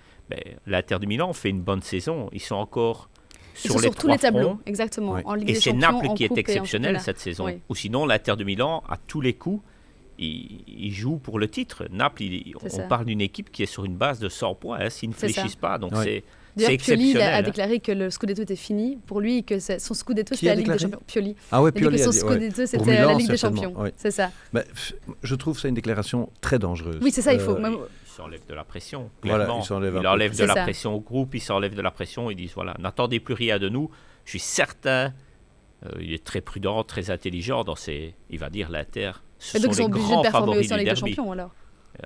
L'Inter 0.67 0.99
de 0.99 1.07
Milan 1.07 1.33
fait 1.33 1.51
une 1.51 1.63
bonne 1.63 1.83
saison. 1.83 2.29
Ils 2.33 2.41
sont 2.41 2.55
encore 2.55 3.09
sur, 3.55 3.79
les 3.79 3.91
tous 3.91 4.09
les 4.09 4.19
tableaux, 4.19 4.59
exactement. 4.65 5.19
et 5.47 5.55
c'est 5.55 5.75
Naples 5.75 6.15
qui 6.17 6.25
est 6.25 6.39
exceptionnel 6.39 7.01
cette 7.01 7.19
saison. 7.19 7.47
Ou 7.69 7.75
sinon, 7.75 8.07
l'Inter 8.07 8.37
de 8.37 8.45
Milan, 8.45 8.83
à 8.89 8.97
tous 8.97 9.21
les 9.21 9.35
coups, 9.35 9.63
il, 10.19 10.93
joue 10.93 11.17
pour 11.17 11.39
le 11.39 11.49
titre. 11.49 11.87
Naples, 11.91 12.25
on 12.73 12.89
parle 12.89 13.07
d'une 13.07 13.21
équipe 13.21 13.51
qui 13.51 13.63
est 13.63 13.67
sur 13.67 13.85
une 13.85 13.97
base 13.97 14.19
de 14.19 14.29
100 14.29 14.55
points, 14.55 14.79
hein, 14.81 14.91
s'ils 14.91 15.11
ne 15.11 15.15
fléchissent 15.15 15.57
pas. 15.57 15.79
Donc 15.79 15.93
c'est 15.97 16.25
D'ailleurs, 16.57 16.79
Pioli 16.79 17.19
a, 17.19 17.37
hein. 17.37 17.43
déclaré 17.43 17.81
que 17.81 17.93
le 17.93 18.11
Scudetto 18.11 18.43
était 18.43 18.57
fini 18.57 18.99
pour 19.07 19.21
lui 19.21 19.39
et 19.39 19.43
que 19.43 19.59
son 19.59 19.95
Scudetto 19.95 20.35
c'était 20.35 20.49
la 20.49 20.55
Ligue 20.55 20.71
des 20.71 20.79
Champions. 20.79 21.01
Pioli. 21.07 21.37
Ah 21.51 21.63
ouais, 21.63 21.73
Pioli. 21.73 21.97
Il 21.97 22.03
a 22.03 22.05
dit 22.05 22.11
que 22.11 22.21
son 22.21 22.27
Scudetto 22.27 22.67
c'était 22.67 23.05
la 23.05 23.15
Ligue 23.15 23.31
des 23.31 23.37
Champions. 23.37 23.75
C'est 23.97 24.11
ça. 24.11 24.31
Mais, 24.53 24.65
je 25.23 25.35
trouve 25.35 25.59
ça 25.59 25.69
une 25.69 25.75
déclaration 25.75 26.31
très 26.41 26.59
dangereuse. 26.59 26.99
Oui, 27.03 27.11
c'est 27.11 27.23
ça, 27.23 27.33
il 27.33 27.41
faut. 27.41 27.57
Euh, 27.57 27.87
il 28.05 28.11
s'enlève 28.11 28.47
de 28.47 28.55
la 28.55 28.65
pression. 28.65 29.11
Voilà, 29.23 29.49
il 29.59 29.65
s'enlève 29.65 29.95
de 29.95 30.45
la 30.45 30.63
pression 30.63 30.95
au 30.95 31.01
groupe, 31.01 31.35
il 31.35 31.41
s'enlève 31.41 31.75
de 31.75 31.83
la 31.83 31.91
pression. 31.91 32.31
Ils 32.31 32.37
disent 32.37 32.53
voilà, 32.55 32.77
n'attendez 32.79 33.21
plus 33.21 33.35
rien 33.35 33.59
de 33.59 33.69
nous. 33.69 33.91
Je 34.25 34.31
suis 34.31 34.39
certain. 34.39 35.13
Euh, 35.85 35.91
il 36.01 36.13
est 36.13 36.23
très 36.23 36.41
prudent, 36.41 36.85
très 36.85 37.11
intelligent 37.11 37.65
dans 37.65 37.77
ses. 37.77 38.15
Il 38.31 38.39
va 38.39 38.51
dire 38.51 38.71
l'Inter 38.71 39.13
et 39.55 39.59
donc 39.59 39.73
ils 39.73 39.75
sont 39.75 39.85
obligés 39.85 40.17
de 40.17 40.23
performer 40.23 40.59
aussi 40.59 40.73
en 40.73 40.77
Ligue 40.77 40.91
des 40.91 40.97
Champions 40.97 41.33
alors 41.33 41.51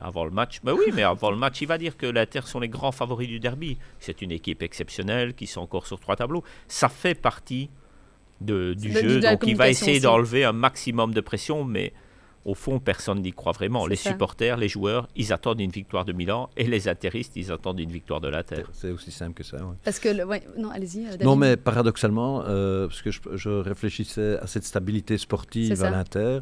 avant 0.01 0.25
le 0.25 0.31
match, 0.31 0.61
bah 0.65 0.73
oui, 0.75 0.93
mais 0.95 1.05
avant 1.05 1.31
le 1.31 1.37
match, 1.37 1.61
il 1.61 1.69
va 1.69 1.79
dire 1.79 1.97
que 1.97 2.07
l'Inter 2.07 2.41
sont 2.45 2.61
les 2.61 2.69
grands 2.69 2.93
favoris 2.93 3.29
du 3.29 3.39
derby. 3.39 3.79
C'est 4.01 4.21
une 4.21 4.33
équipe 4.33 4.63
exceptionnelle 4.63 5.35
qui 5.35 5.47
sont 5.47 5.61
encore 5.61 5.87
sur 5.87 6.01
trois 6.01 6.17
tableaux. 6.17 6.43
Ça 6.67 6.89
fait 6.89 7.15
partie 7.15 7.71
de, 8.41 8.75
du 8.75 8.93
jeu, 8.93 9.21
donc 9.21 9.45
il 9.47 9.57
va 9.57 9.69
essayer 9.69 10.01
d'enlever 10.01 10.45
un 10.45 10.53
maximum 10.53 11.15
de 11.15 11.21
pression, 11.21 11.65
mais 11.65 11.93
au 12.45 12.55
fond, 12.55 12.79
personne 12.79 13.23
n'y 13.23 13.33
croit 13.33 13.53
vraiment. 13.53 13.87
Les 13.87 13.97
supporters, 13.97 14.57
les 14.57 14.69
joueurs, 14.69 15.09
ils 15.17 15.33
attendent 15.33 15.61
une 15.61 15.71
victoire 15.71 16.05
de 16.05 16.13
Milan 16.13 16.49
et 16.57 16.65
les 16.65 16.87
intéristes, 16.87 17.33
ils 17.35 17.51
attendent 17.51 17.81
une 17.81 17.91
victoire 17.91 18.21
de 18.21 18.29
l'Inter. 18.29 18.63
C'est 18.73 18.91
aussi 18.91 19.11
simple 19.11 19.35
que 19.35 19.43
ça. 19.43 19.59
Parce 19.83 19.99
que, 19.99 20.09
non, 20.57 20.71
allez-y. 20.71 21.07
Non, 21.25 21.35
mais 21.35 21.57
paradoxalement, 21.57 22.45
euh, 22.47 22.87
parce 22.87 23.03
que 23.03 23.11
je, 23.11 23.49
réfléchissais 23.49 24.39
à 24.39 24.47
cette 24.47 24.63
stabilité 24.63 25.19
sportive 25.19 25.83
à 25.83 25.91
l'Inter, 25.91 26.39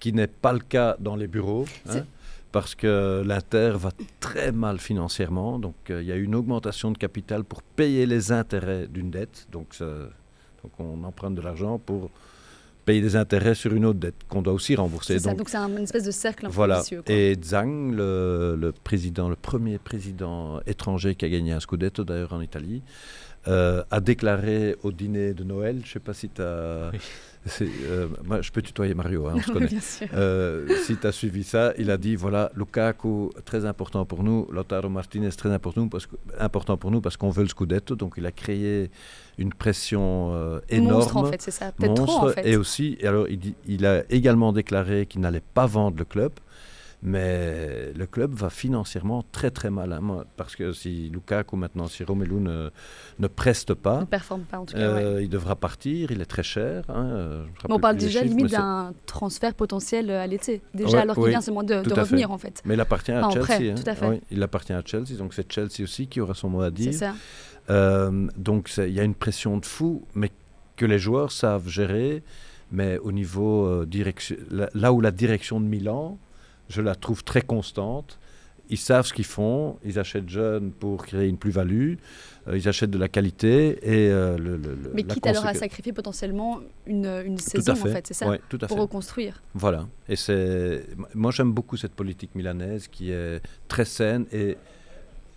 qui 0.00 0.12
n'est 0.12 0.26
pas 0.26 0.52
le 0.52 0.60
cas 0.60 0.96
dans 0.98 1.16
les 1.16 1.26
bureaux. 1.26 1.66
Hein, 1.88 2.04
parce 2.52 2.74
que 2.74 3.22
l'Inter 3.26 3.74
va 3.74 3.90
très 4.18 4.50
mal 4.50 4.78
financièrement. 4.78 5.58
Donc, 5.58 5.74
euh, 5.90 6.00
il 6.00 6.08
y 6.08 6.12
a 6.12 6.16
une 6.16 6.34
augmentation 6.34 6.90
de 6.90 6.96
capital 6.96 7.44
pour 7.44 7.62
payer 7.62 8.06
les 8.06 8.32
intérêts 8.32 8.86
d'une 8.86 9.10
dette. 9.10 9.46
Donc, 9.52 9.76
donc, 9.78 10.72
on 10.78 11.04
emprunte 11.04 11.34
de 11.34 11.42
l'argent 11.42 11.78
pour 11.78 12.10
payer 12.86 13.00
des 13.02 13.16
intérêts 13.16 13.54
sur 13.54 13.74
une 13.74 13.84
autre 13.84 13.98
dette 13.98 14.14
qu'on 14.28 14.40
doit 14.40 14.52
aussi 14.52 14.76
rembourser. 14.76 15.18
Donc 15.18 15.48
c'est 15.48 15.58
une 15.58 15.78
espèce 15.78 16.04
de 16.04 16.10
cercle 16.12 16.46
un 16.46 16.48
voilà. 16.48 16.82
Et 17.08 17.36
Zhang, 17.42 17.92
le, 17.92 18.72
président, 18.84 19.28
le 19.28 19.36
premier 19.36 19.78
président 19.78 20.60
étranger 20.66 21.14
qui 21.16 21.24
a 21.24 21.28
gagné 21.28 21.52
un 21.52 21.60
scudetto 21.60 22.04
d'ailleurs 22.04 22.32
en 22.32 22.40
Italie, 22.40 22.82
euh, 23.48 23.82
a 23.90 24.00
déclaré 24.00 24.76
au 24.82 24.92
dîner 24.92 25.34
de 25.34 25.44
Noël, 25.44 25.80
je 25.82 25.88
ne 25.88 25.92
sais 25.92 26.00
pas 26.00 26.14
si 26.14 26.28
tu 26.28 26.40
as... 26.40 26.90
Euh, 27.60 28.08
moi, 28.24 28.40
je 28.42 28.50
peux 28.50 28.62
tutoyer 28.62 28.94
Mario, 28.94 29.26
hein, 29.26 29.34
on 29.36 29.40
se 29.40 29.52
connaît. 29.52 29.68
Euh, 30.14 30.68
si 30.84 30.96
tu 30.96 31.06
as 31.06 31.12
suivi 31.12 31.44
ça, 31.44 31.72
il 31.78 31.90
a 31.90 31.96
dit 31.96 32.16
voilà, 32.16 32.50
Lukaku, 32.56 33.30
très 33.44 33.64
important 33.64 34.04
pour 34.04 34.22
nous, 34.22 34.48
Lautaro 34.50 34.88
Martinez, 34.88 35.30
très 35.30 35.50
important, 35.50 35.88
parce 35.88 36.06
que, 36.06 36.16
important 36.38 36.76
pour 36.76 36.90
nous 36.90 37.00
parce 37.00 37.16
qu'on 37.16 37.30
veut 37.30 37.42
le 37.42 37.48
Scudetto. 37.48 37.94
Donc, 37.94 38.14
il 38.16 38.26
a 38.26 38.32
créé 38.32 38.90
une 39.38 39.52
pression 39.52 40.32
euh, 40.34 40.60
énorme. 40.68 40.94
Monstre, 40.94 41.16
en 41.16 41.24
fait, 41.26 41.42
c'est 41.42 41.50
ça. 41.50 41.72
Peut-être 41.72 41.94
trop, 41.94 42.26
en 42.26 42.28
fait. 42.28 42.46
Et 42.46 42.56
aussi, 42.56 42.98
alors, 43.02 43.28
il, 43.28 43.54
il 43.66 43.86
a 43.86 44.02
également 44.10 44.52
déclaré 44.52 45.06
qu'il 45.06 45.20
n'allait 45.20 45.42
pas 45.54 45.66
vendre 45.66 45.96
le 45.98 46.04
club. 46.04 46.32
Mais 47.02 47.92
le 47.94 48.06
club 48.06 48.32
va 48.32 48.50
financièrement 48.50 49.24
très 49.30 49.50
très 49.50 49.70
mal. 49.70 49.92
Hein, 49.92 50.24
parce 50.36 50.56
que 50.56 50.72
si 50.72 51.08
Lukaku 51.10 51.56
maintenant, 51.56 51.86
si 51.88 52.04
Romelu 52.04 52.36
ne, 52.36 52.70
ne 53.18 53.26
preste 53.28 53.74
pas, 53.74 54.00
ne 54.00 54.06
performe 54.06 54.42
pas 54.42 54.58
en 54.58 54.64
tout 54.64 54.74
cas, 54.74 54.80
euh, 54.80 55.22
il 55.22 55.28
devra 55.28 55.56
partir. 55.56 56.10
Il 56.10 56.20
est 56.20 56.26
très 56.26 56.42
cher. 56.42 56.84
Hein, 56.88 57.44
on 57.68 57.78
parle 57.78 57.96
déjà 57.96 58.22
limite 58.22 58.50
d'un 58.50 58.94
transfert 59.04 59.54
potentiel 59.54 60.10
à 60.10 60.26
l'été. 60.26 60.62
Déjà 60.74 61.02
alors 61.02 61.16
qu'il 61.16 61.28
vient 61.28 61.40
seulement 61.40 61.62
de, 61.62 61.82
de 61.82 61.94
revenir 61.94 62.30
en 62.30 62.38
fait. 62.38 62.62
Mais 62.64 62.74
il 62.74 62.80
appartient 62.80 63.12
à 63.12 63.28
Chelsea. 63.30 63.74
Hein. 64.02 64.16
il 64.30 64.42
appartient 64.42 64.72
à 64.72 64.82
Chelsea. 64.84 65.16
Donc 65.18 65.34
c'est 65.34 65.50
Chelsea 65.52 65.82
aussi 65.82 66.06
qui 66.06 66.20
aura 66.20 66.34
son 66.34 66.48
mot 66.48 66.62
à 66.62 66.70
dire. 66.70 66.94
Ça. 66.94 67.14
Euh, 67.68 68.28
donc 68.36 68.70
il 68.78 68.92
y 68.92 69.00
a 69.00 69.04
une 69.04 69.14
pression 69.14 69.58
de 69.58 69.66
fou, 69.66 70.04
mais 70.14 70.30
que 70.76 70.86
les 70.86 70.98
joueurs 70.98 71.32
savent 71.32 71.68
gérer. 71.68 72.22
Mais 72.72 72.98
au 72.98 73.12
niveau 73.12 73.66
euh, 73.66 73.86
direction, 73.86 74.36
là 74.50 74.92
où 74.92 75.00
la 75.00 75.12
direction 75.12 75.60
de 75.60 75.66
Milan 75.66 76.18
je 76.68 76.82
la 76.82 76.94
trouve 76.94 77.24
très 77.24 77.42
constante. 77.42 78.18
Ils 78.68 78.78
savent 78.78 79.06
ce 79.06 79.14
qu'ils 79.14 79.24
font, 79.24 79.78
ils 79.84 79.98
achètent 79.98 80.28
jeunes 80.28 80.72
pour 80.72 81.06
créer 81.06 81.28
une 81.28 81.38
plus-value, 81.38 81.94
euh, 82.48 82.58
ils 82.58 82.68
achètent 82.68 82.90
de 82.90 82.98
la 82.98 83.08
qualité 83.08 83.78
et 83.82 84.10
euh, 84.10 84.36
le, 84.36 84.56
le, 84.56 84.90
Mais 84.92 85.04
quitte 85.04 85.24
alors 85.24 85.46
à 85.46 85.54
sacrifier 85.54 85.92
potentiellement 85.92 86.58
une, 86.84 87.06
une 87.24 87.38
saison, 87.38 87.74
en 87.74 87.76
fait, 87.76 88.08
c'est 88.08 88.14
ça 88.14 88.36
tout 88.48 88.58
à 88.60 88.66
Pour 88.66 88.78
reconstruire. 88.78 89.40
Voilà. 89.54 89.86
Et 90.08 90.16
c'est... 90.16 90.84
Moi, 91.14 91.30
j'aime 91.30 91.52
beaucoup 91.52 91.76
cette 91.76 91.94
politique 91.94 92.34
milanaise 92.34 92.88
qui 92.88 93.12
est 93.12 93.40
très 93.68 93.84
saine 93.84 94.26
et, 94.32 94.56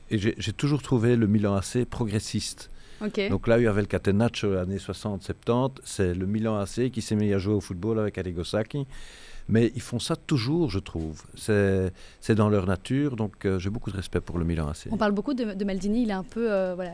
et 0.09 0.17
j'ai 0.17 0.53
toujours 0.53 0.81
trouvé 0.81 1.15
le 1.15 1.27
Milan 1.27 1.53
AC 1.53 1.85
progressiste. 1.85 2.71
Donc 3.29 3.47
là, 3.47 3.57
il 3.57 3.63
y 3.63 3.67
avait 3.67 3.81
le 3.81 3.87
Catenaccio 3.87 4.55
années 4.57 4.77
60-70. 4.77 5.77
C'est 5.83 6.13
le 6.13 6.25
Milan 6.25 6.57
AC 6.57 6.91
qui 6.91 7.01
s'est 7.01 7.15
mis 7.15 7.33
à 7.33 7.37
jouer 7.37 7.53
au 7.53 7.61
football 7.61 7.99
avec 7.99 8.17
Arrigo 8.17 8.43
Sacchi. 8.43 8.85
Mais 9.49 9.71
ils 9.75 9.81
font 9.81 9.99
ça 9.99 10.15
toujours, 10.15 10.69
je 10.69 10.79
trouve. 10.79 11.23
C'est 11.35 12.35
dans 12.35 12.49
leur 12.49 12.67
nature, 12.67 13.15
donc 13.15 13.45
euh, 13.45 13.57
j'ai 13.57 13.71
beaucoup 13.71 13.89
de 13.89 13.97
respect 13.97 14.21
pour 14.21 14.37
le 14.37 14.45
Milan 14.45 14.67
AC. 14.69 14.87
On 14.91 14.97
parle 14.97 15.11
beaucoup 15.11 15.33
de, 15.33 15.63
Maldini, 15.63 16.03
il 16.03 16.11
est 16.11 16.13
un 16.13 16.23
peu... 16.23 16.51
Euh, 16.51 16.75
voilà, 16.75 16.91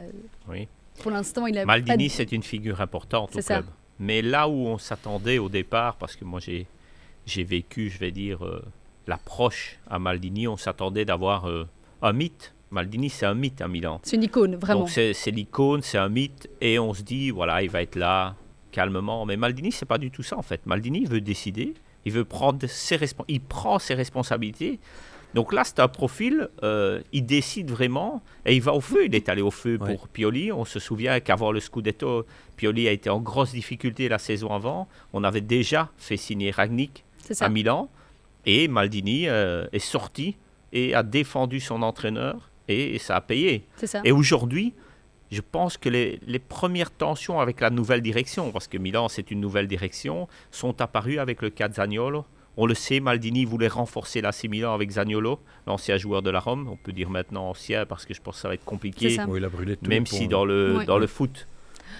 oui. 0.47 0.67
Pour 0.99 1.11
l'instant, 1.11 1.47
il 1.47 1.57
a... 1.57 1.65
Maldini, 1.65 2.09
c'est 2.09 2.31
une 2.31 2.43
figure 2.43 2.79
importante 2.79 3.35
au 3.35 3.41
club. 3.41 3.65
Mais 3.99 4.21
là 4.21 4.47
où 4.47 4.67
on 4.67 4.77
s'attendait 4.77 5.37
au 5.37 5.49
départ, 5.49 5.97
parce 5.97 6.15
que 6.15 6.23
moi 6.23 6.39
j'ai 6.39 7.43
vécu, 7.43 7.89
je 7.89 7.97
vais 7.99 8.11
dire, 8.11 8.45
euh, 8.45 8.63
l'approche 9.07 9.77
à 9.89 9.99
Maldini, 9.99 10.47
on 10.47 10.57
s'attendait 10.57 11.05
d'avoir 11.05 11.49
un 12.01 12.13
mythe. 12.13 12.53
Maldini, 12.71 13.09
c'est 13.09 13.25
un 13.25 13.35
mythe 13.35 13.61
à 13.61 13.67
Milan. 13.67 13.99
C'est 14.03 14.15
une 14.15 14.23
icône, 14.23 14.55
vraiment. 14.55 14.87
c'est 14.87 15.31
l'icône, 15.31 15.81
c'est 15.81 15.97
un 15.97 16.09
mythe, 16.09 16.49
et 16.61 16.79
on 16.79 16.93
se 16.93 17.03
dit, 17.03 17.31
voilà, 17.31 17.61
il 17.63 17.69
va 17.69 17.81
être 17.81 17.95
là 17.95 18.35
calmement. 18.75 19.25
Mais 19.25 19.37
Maldini, 19.37 19.71
c'est 19.71 19.85
pas 19.85 19.97
du 19.97 20.11
tout 20.11 20.23
ça 20.23 20.37
en 20.37 20.41
fait. 20.41 20.65
Maldini 20.65 21.05
veut 21.05 21.21
décider, 21.21 21.73
il 22.03 22.11
veut 22.11 22.25
prendre 22.25 22.67
ses 22.67 22.99
il 23.29 23.41
prend 23.41 23.79
ses 23.79 23.93
responsabilités. 23.93 24.79
Donc 25.33 25.51
là, 25.51 25.63
c'est 25.65 25.79
un 25.79 25.89
profil, 25.89 26.49
euh, 26.63 27.01
il 27.11 27.25
décide 27.25 27.69
vraiment 27.69 28.21
et 28.45 28.55
il 28.55 28.61
va 28.61 28.73
au 28.73 28.79
feu. 28.79 29.05
Il 29.05 29.15
est 29.15 29.27
allé 29.27 29.41
au 29.41 29.51
feu 29.51 29.77
pour 29.77 30.07
Pioli. 30.07 30.51
On 30.51 30.63
se 30.63 30.79
souvient 30.79 31.19
qu'avant 31.19 31.51
le 31.51 31.59
Scudetto, 31.59 32.25
Pioli 32.55 32.87
a 32.87 32.91
été 32.91 33.09
en 33.09 33.19
grosse 33.19 33.51
difficulté 33.51 34.07
la 34.07 34.17
saison 34.17 34.53
avant. 34.53 34.87
On 35.11 35.25
avait 35.25 35.41
déjà 35.41 35.89
fait 35.97 36.15
signer 36.15 36.51
Ragnick 36.51 37.03
à 37.41 37.49
Milan 37.49 37.89
et 38.45 38.67
Maldini 38.67 39.27
euh, 39.27 39.67
est 39.73 39.79
sorti 39.79 40.37
et 40.71 40.93
a 40.95 41.03
défendu 41.03 41.59
son 41.59 41.81
entraîneur 41.81 42.49
et, 42.67 42.97
ça 42.99 43.15
a 43.15 43.21
payé. 43.21 43.65
Et 44.03 44.11
aujourd'hui, 44.11 44.73
je 45.31 45.41
pense 45.41 45.77
que 45.77 45.89
les, 45.89 46.39
premières 46.39 46.91
tensions 46.91 47.39
avec 47.39 47.61
la 47.61 47.69
nouvelle 47.69 48.01
direction, 48.01 48.51
parce 48.51 48.67
que 48.67 48.77
Milan 48.77 49.07
c'est 49.09 49.31
une 49.31 49.39
nouvelle 49.39 49.67
direction, 49.67 50.27
sont 50.51 50.81
apparues 50.81 51.19
avec 51.19 51.41
le 51.41 51.49
cas 51.49 51.67
de 51.67 51.75
Zagnolo. 51.75 52.25
On 52.57 52.65
le 52.65 52.73
sait, 52.73 53.01
Maldini 53.01 53.43
voulait 53.43 53.67
renforcer 53.67 54.21
l'AC 54.21 54.45
Milan 54.45 54.73
avec 54.73 54.91
Zagnolo, 54.91 55.39
l'ancien 55.67 55.97
joueur 55.97 56.21
de 56.21 56.29
la 56.29 56.39
Rome. 56.39 56.69
On 56.71 56.77
peut 56.77 56.93
dire 56.93 57.09
maintenant 57.09 57.49
ancien 57.49 57.85
parce 57.85 58.05
que 58.05 58.13
je 58.13 58.21
pense 58.21 58.35
que 58.35 58.41
ça 58.41 58.47
va 58.47 58.53
être 58.53 58.63
compliqué. 58.63 59.13
il 59.13 59.19
a 59.19 59.49
brûlé 59.49 59.75
tout 59.75 59.89
même 59.89 60.05
si 60.05 60.29
dans 60.29 60.45
le, 60.45 60.85
dans 60.85 60.97
le 60.97 61.07
foot, 61.07 61.47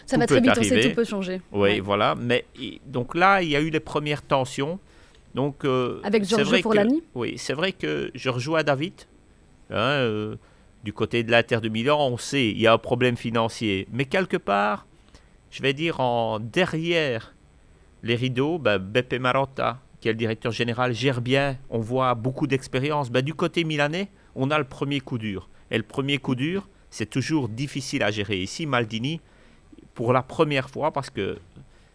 ça 0.06 0.18
va 0.18 0.28
très 0.28 0.40
vite, 0.40 0.52
on 0.58 0.64
sait 0.64 0.90
tout 0.90 0.96
peut 0.96 1.04
changer. 1.04 1.42
Oui, 1.52 1.80
voilà. 1.80 2.16
Mais 2.16 2.46
donc 2.86 3.16
là, 3.16 3.42
il 3.42 3.50
y 3.50 3.56
a 3.56 3.62
eu 3.62 3.70
les 3.70 3.80
premières 3.80 4.22
tensions. 4.22 4.80
Donc, 5.34 5.66
euh, 5.66 6.00
avec 6.04 6.24
Giorgio 6.24 6.58
Forlani 6.60 7.04
Oui, 7.14 7.34
c'est 7.38 7.54
vrai 7.54 7.74
que 7.74 8.12
je 8.16 8.30
rejoins 8.30 8.64
David. 8.64 8.94
Hein, 9.70 9.76
euh, 9.76 10.36
du 10.86 10.94
côté 10.94 11.24
de 11.24 11.32
l'Inter 11.32 11.62
de 11.62 11.68
Milan, 11.68 12.08
on 12.08 12.18
sait, 12.18 12.50
il 12.52 12.62
y 12.62 12.68
a 12.68 12.74
un 12.74 12.78
problème 12.78 13.18
financier. 13.18 13.88
Mais 13.92 14.06
quelque 14.06 14.38
part, 14.38 14.86
je 15.50 15.64
vais 15.64 15.74
dire 15.74 16.00
en 16.00 16.40
derrière 16.40 17.34
les 18.04 18.16
rideaux, 18.16 18.60
ben, 18.60 18.78
Beppe 18.78 19.16
Marotta, 19.20 19.80
qui 20.00 20.10
est 20.10 20.12
le 20.12 20.18
directeur 20.18 20.52
général, 20.52 20.94
gère 20.94 21.22
bien. 21.22 21.58
On 21.72 21.80
voit 21.80 22.14
beaucoup 22.14 22.46
d'expérience. 22.46 23.10
Ben, 23.10 23.24
du 23.24 23.34
côté 23.34 23.64
milanais, 23.64 24.10
on 24.36 24.52
a 24.52 24.60
le 24.60 24.64
premier 24.64 25.00
coup 25.00 25.18
dur. 25.18 25.50
Et 25.72 25.78
le 25.78 25.84
premier 25.84 26.20
coup 26.20 26.36
dur, 26.36 26.70
c'est 26.92 27.10
toujours 27.10 27.50
difficile 27.50 28.04
à 28.04 28.12
gérer. 28.12 28.38
Ici, 28.38 28.68
Maldini, 28.68 29.22
pour 29.96 30.14
la 30.14 30.22
première 30.22 30.70
fois, 30.70 30.92
parce 30.92 31.10
que 31.10 31.40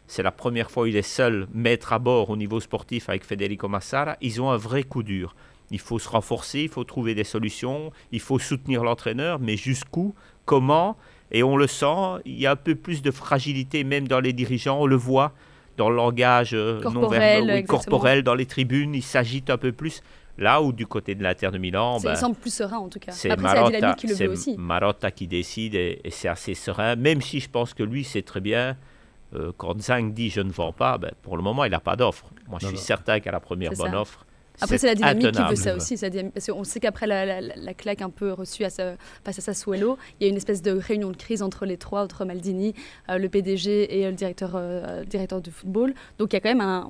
c'est 0.09 0.25
la 0.25 0.33
première 0.33 0.69
fois 0.69 0.87
qu'il 0.87 0.97
est 0.97 1.03
seul 1.03 1.47
maître 1.55 1.93
à 1.93 2.01
bord 2.01 2.31
au 2.31 2.37
niveau 2.37 2.59
sportif 2.59 3.09
avec 3.09 3.23
Federico 3.23 3.69
Massara, 3.69 4.17
ils 4.21 4.43
ont 4.43 4.51
un 4.51 4.57
vrai 4.57 4.83
coup 4.83 5.05
dur. 5.05 5.37
Il 5.71 5.79
faut 5.79 5.99
se 5.99 6.09
renforcer, 6.09 6.63
il 6.63 6.69
faut 6.69 6.85
trouver 6.85 7.15
des 7.15 7.25
solutions, 7.25 7.93
il 8.13 8.21
faut 8.21 8.39
soutenir 8.39 8.83
l'entraîneur, 8.83 9.39
mais 9.39 9.57
jusqu'où, 9.57 10.15
comment 10.45 10.97
Et 11.31 11.43
on 11.43 11.57
le 11.57 11.67
sent, 11.67 12.21
il 12.25 12.41
y 12.41 12.47
a 12.47 12.53
un 12.53 12.57
peu 12.57 12.75
plus 12.75 13.03
de 13.03 13.11
fragilité 13.11 13.85
même 13.85 14.09
dans 14.09 14.21
les 14.21 14.33
dirigeants, 14.33 14.81
on 14.81 14.87
le 14.87 14.97
voit 14.97 15.33
dans 15.77 15.89
le 15.89 15.97
langage 15.97 16.51
euh, 16.53 16.81
corporel, 16.81 17.47
non 17.47 17.63
corporel 17.63 18.23
dans 18.23 18.35
les 18.35 18.47
tribunes, 18.47 18.95
il 18.95 19.03
s'agite 19.03 19.49
un 19.49 19.57
peu 19.57 19.73
plus. 19.73 20.03
Là 20.37 20.63
où 20.63 20.73
du 20.73 20.87
côté 20.87 21.15
de 21.15 21.23
l'Inter 21.23 21.51
de 21.51 21.59
Milan, 21.59 22.01
ben, 22.01 22.13
il 22.13 22.17
semble 22.17 22.37
plus 22.37 22.53
serein 22.53 22.79
en 22.79 22.89
tout 22.89 22.99
cas. 22.99 23.13
C'est 23.13 23.37
Marotta, 23.37 23.95
qui, 23.95 24.07
le 24.07 24.57
Marotta 24.57 25.11
qui 25.11 25.27
décide 25.27 25.75
et, 25.75 26.01
c'est 26.11 26.29
assez 26.29 26.55
serein, 26.55 26.97
même 26.97 27.21
si 27.21 27.41
je 27.41 27.51
pense 27.51 27.75
que 27.75 27.83
lui 27.83 28.05
c'est 28.05 28.23
très 28.23 28.41
bien. 28.41 28.77
Euh, 29.35 29.53
quand 29.57 29.81
Zhang 29.81 30.13
dit 30.13 30.29
je 30.29 30.41
ne 30.41 30.51
vends 30.51 30.73
pas, 30.73 30.99
ben, 30.99 31.13
pour 31.23 31.37
le 31.37 31.43
moment 31.43 31.65
il 31.65 31.71
n'a 31.71 31.81
pas 31.81 31.97
d'offre. 31.97 32.31
Moi 32.49 32.59
je 32.61 32.69
suis 32.69 32.79
certain 32.79 33.21
qu'à 33.21 33.31
la 33.31 33.41
première 33.41 33.73
bonne 33.73 33.95
offre, 33.95 34.27
après, 34.61 34.79
c'est 34.79 34.87
la 34.87 34.95
dynamique 34.95 35.33
qui 35.33 35.43
veut 35.43 35.57
ça 35.57 35.77
aussi. 35.77 35.97
Parce 35.97 36.47
qu'on 36.47 36.65
sait 36.65 36.81
qu'après 36.81 37.07
la, 37.07 37.75
claque 37.75 38.03
un 38.03 38.11
peu 38.11 38.33
reçue 38.33 38.65
à 38.65 38.71
sa, 38.71 38.95
face 39.25 39.39
à 39.39 39.43
Sassuolo, 39.43 39.99
il 40.19 40.25
y 40.25 40.27
a 40.27 40.31
une 40.31 40.37
espèce 40.37 40.63
de 40.63 40.73
réunion 40.73 41.11
de 41.11 41.17
crise 41.17 41.43
entre 41.43 41.67
les 41.67 41.77
trois, 41.77 42.03
entre 42.03 42.25
Maldini, 42.25 42.75
euh, 43.09 43.19
le 43.19 43.29
PDG 43.29 44.01
et 44.01 44.07
le 44.07 44.13
directeur, 44.13 44.53
euh, 44.55 45.05
directeur 45.05 45.41
de 45.41 45.51
football. 45.51 45.95
Donc 46.19 46.33
il 46.33 46.37
y 46.37 46.39
a 46.39 46.41
quand 46.41 46.51
même 46.51 46.61
un, 46.61 46.89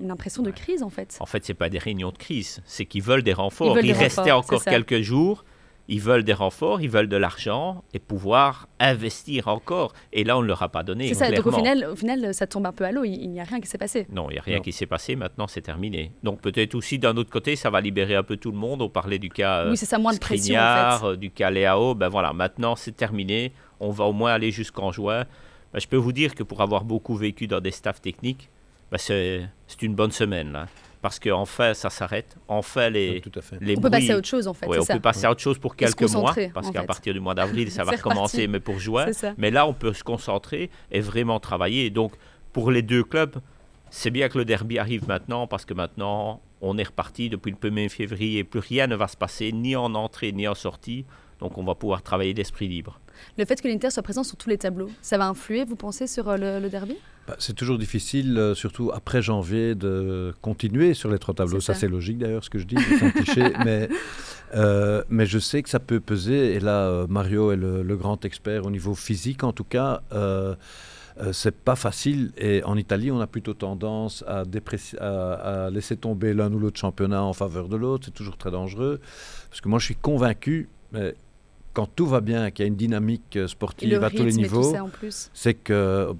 une 0.00 0.10
impression 0.10 0.42
de 0.42 0.50
crise 0.50 0.82
en 0.82 0.90
fait. 0.90 1.16
En 1.20 1.26
fait, 1.26 1.44
ce 1.44 1.52
n'est 1.52 1.56
pas 1.56 1.68
des 1.68 1.78
réunions 1.78 2.10
de 2.10 2.18
crise, 2.18 2.60
c'est 2.66 2.86
qu'ils 2.86 3.02
veulent 3.02 3.22
des 3.22 3.32
renforts. 3.32 3.78
Ils, 3.80 3.92
restaient 3.92 4.32
encore 4.32 4.64
quelques 4.64 5.00
jours 5.00 5.44
ils 5.88 6.00
veulent 6.00 6.24
des 6.24 6.32
renforts, 6.32 6.80
ils 6.80 6.88
veulent 6.88 7.08
de 7.08 7.16
l'argent 7.16 7.84
et 7.92 7.98
pouvoir 7.98 8.68
investir 8.78 9.48
encore. 9.48 9.92
Et 10.12 10.24
là, 10.24 10.38
on 10.38 10.42
ne 10.42 10.46
leur 10.46 10.62
a 10.62 10.68
pas 10.68 10.82
donné. 10.82 11.08
C'est 11.08 11.14
ça, 11.14 11.30
donc 11.30 11.46
au 11.46 11.52
final, 11.52 11.86
au 11.90 11.96
final, 11.96 12.32
ça 12.32 12.46
tombe 12.46 12.66
un 12.66 12.72
peu 12.72 12.84
à 12.84 12.92
l'eau. 12.92 13.04
Il, 13.04 13.28
n'y 13.28 13.40
a 13.40 13.44
rien 13.44 13.60
qui 13.60 13.66
s'est 13.66 13.78
passé. 13.78 14.06
Non, 14.10 14.30
il 14.30 14.34
n'y 14.34 14.38
a 14.38 14.42
rien 14.42 14.60
qui 14.60 14.72
s'est 14.72 14.86
passé. 14.86 15.16
Maintenant, 15.16 15.46
c'est 15.46 15.60
terminé. 15.60 16.12
Donc 16.22 16.40
peut-être 16.40 16.74
aussi, 16.74 16.98
d'un 16.98 17.16
autre 17.16 17.30
côté, 17.30 17.56
ça 17.56 17.70
va 17.70 17.80
libérer 17.80 18.14
un 18.14 18.22
peu 18.22 18.36
tout 18.36 18.52
le 18.52 18.58
monde. 18.58 18.80
On 18.82 18.88
parlait 18.88 19.18
du 19.18 19.28
cas 19.28 19.68
oui, 19.68 19.76
c'est 19.76 19.86
ça, 19.86 19.98
moins 19.98 20.14
de 20.14 20.18
pression, 20.18 20.58
en 20.58 20.98
fait. 20.98 21.06
Euh, 21.06 21.16
du 21.16 21.30
cas 21.30 21.50
Léao. 21.50 21.94
Ben 21.94 22.08
voilà, 22.08 22.32
maintenant, 22.32 22.76
c'est 22.76 22.96
terminé. 22.96 23.52
On 23.80 23.90
va 23.90 24.04
au 24.04 24.12
moins 24.12 24.32
aller 24.32 24.50
jusqu'en 24.50 24.92
juin. 24.92 25.24
Ben, 25.72 25.80
je 25.80 25.88
peux 25.88 25.96
vous 25.96 26.12
dire 26.12 26.34
que 26.34 26.42
pour 26.42 26.60
avoir 26.60 26.84
beaucoup 26.84 27.16
vécu 27.16 27.46
dans 27.46 27.60
des 27.60 27.70
staffs 27.70 28.00
techniques, 28.00 28.50
ben 28.90 28.98
c'est 28.98 29.48
une 29.82 29.94
bonne 29.94 30.12
semaine. 30.12 30.52
Là. 30.52 30.66
Parce 31.02 31.18
qu'en 31.18 31.44
fait, 31.44 31.74
ça 31.74 31.90
s'arrête. 31.90 32.36
En 32.46 32.62
fait, 32.62 32.88
les, 32.88 33.20
Tout 33.20 33.36
à 33.36 33.42
fait. 33.42 33.58
les 33.60 33.76
on 33.76 33.80
peut 33.80 33.90
passer 33.90 34.12
à 34.12 34.16
autre 34.16 34.28
chose, 34.28 34.46
en 34.46 34.54
fait. 34.54 34.66
on 34.66 34.86
peut 34.86 35.00
passer 35.00 35.26
à 35.26 35.32
autre 35.32 35.40
chose 35.40 35.58
pour 35.58 35.74
quelques 35.74 36.08
mois, 36.12 36.32
parce 36.54 36.70
qu'à 36.70 36.84
partir 36.84 37.12
du 37.12 37.20
mois 37.20 37.34
d'avril, 37.34 37.70
ça 37.70 37.82
va 37.84 37.92
recommencer, 37.92 38.46
mais 38.46 38.60
pour 38.60 38.78
juin. 38.78 39.06
Mais 39.36 39.50
là, 39.50 39.66
on 39.66 39.74
peut 39.74 39.92
se 39.92 40.04
concentrer 40.04 40.70
et 40.90 41.00
vraiment 41.00 41.40
travailler. 41.40 41.90
donc, 41.90 42.12
pour 42.52 42.70
les 42.70 42.82
deux 42.82 43.02
clubs, 43.02 43.36
c'est 43.90 44.10
bien 44.10 44.28
que 44.28 44.38
le 44.38 44.44
derby 44.44 44.78
arrive 44.78 45.08
maintenant, 45.08 45.46
parce 45.46 45.64
que 45.64 45.74
maintenant, 45.74 46.40
on 46.60 46.78
est 46.78 46.84
reparti 46.84 47.28
depuis 47.28 47.50
le 47.50 47.56
1er 47.56 47.88
février. 47.88 48.44
Plus 48.44 48.60
rien 48.60 48.86
ne 48.86 48.94
va 48.94 49.08
se 49.08 49.16
passer, 49.16 49.52
ni 49.52 49.74
en 49.74 49.94
entrée, 49.94 50.32
ni 50.32 50.46
en 50.46 50.54
sortie. 50.54 51.04
Donc, 51.40 51.58
on 51.58 51.64
va 51.64 51.74
pouvoir 51.74 52.02
travailler 52.02 52.34
d'esprit 52.34 52.68
libre. 52.68 53.00
Le 53.36 53.44
fait 53.44 53.60
que 53.60 53.66
l'Inter 53.66 53.90
soit 53.90 54.02
présent 54.02 54.22
sur 54.22 54.36
tous 54.36 54.48
les 54.48 54.58
tableaux, 54.58 54.90
ça 55.00 55.18
va 55.18 55.26
influer, 55.26 55.64
vous 55.64 55.76
pensez, 55.76 56.06
sur 56.06 56.28
euh, 56.28 56.60
le 56.60 56.68
derby? 56.68 56.96
Bah, 57.26 57.36
c'est 57.38 57.54
toujours 57.54 57.78
difficile, 57.78 58.36
euh, 58.36 58.54
surtout 58.54 58.90
après 58.92 59.22
janvier, 59.22 59.76
de 59.76 60.34
continuer 60.42 60.92
sur 60.92 61.08
les 61.08 61.18
trois 61.18 61.34
tableaux. 61.34 61.60
Ça, 61.60 61.74
c'est 61.74 61.86
logique 61.86 62.18
d'ailleurs 62.18 62.42
ce 62.42 62.50
que 62.50 62.58
je 62.58 62.66
dis, 62.66 62.76
mais, 63.64 63.88
euh, 64.54 65.04
mais 65.08 65.26
je 65.26 65.38
sais 65.38 65.62
que 65.62 65.68
ça 65.68 65.78
peut 65.78 66.00
peser. 66.00 66.54
Et 66.54 66.60
là, 66.60 66.88
euh, 66.88 67.06
Mario 67.08 67.52
est 67.52 67.56
le, 67.56 67.96
grand 67.96 68.24
expert 68.24 68.66
au 68.66 68.70
niveau 68.70 68.94
physique, 68.94 69.44
en 69.44 69.52
tout 69.52 69.64
cas. 69.64 70.02
C'est 71.30 71.54
pas 71.54 71.76
facile. 71.76 72.32
Et 72.38 72.64
en 72.64 72.76
Italie, 72.76 73.12
on 73.12 73.20
a 73.20 73.26
plutôt 73.28 73.54
tendance 73.54 74.24
à, 74.26 74.42
à, 74.98 75.34
à 75.66 75.70
laisser 75.70 75.96
tomber 75.96 76.34
l'un 76.34 76.52
ou 76.52 76.58
l'autre 76.58 76.80
championnat 76.80 77.22
en 77.22 77.34
faveur 77.34 77.68
de 77.68 77.76
l'autre. 77.76 78.06
C'est 78.06 78.14
toujours 78.14 78.36
très 78.36 78.50
dangereux. 78.50 78.98
Parce 79.48 79.60
que 79.60 79.68
moi, 79.68 79.78
je 79.78 79.84
suis 79.84 79.94
convaincu, 79.94 80.70
mais 80.90 81.14
quand 81.72 81.86
tout 81.86 82.06
va 82.06 82.20
bien, 82.20 82.50
qu'il 82.50 82.64
y 82.64 82.66
a 82.66 82.68
une 82.68 82.76
dynamique 82.76 83.38
sportive 83.46 84.02
à 84.02 84.10
tous 84.10 84.24
les 84.24 84.32
niveaux, 84.32 84.74
c'est 85.32 85.54
que 85.54 86.14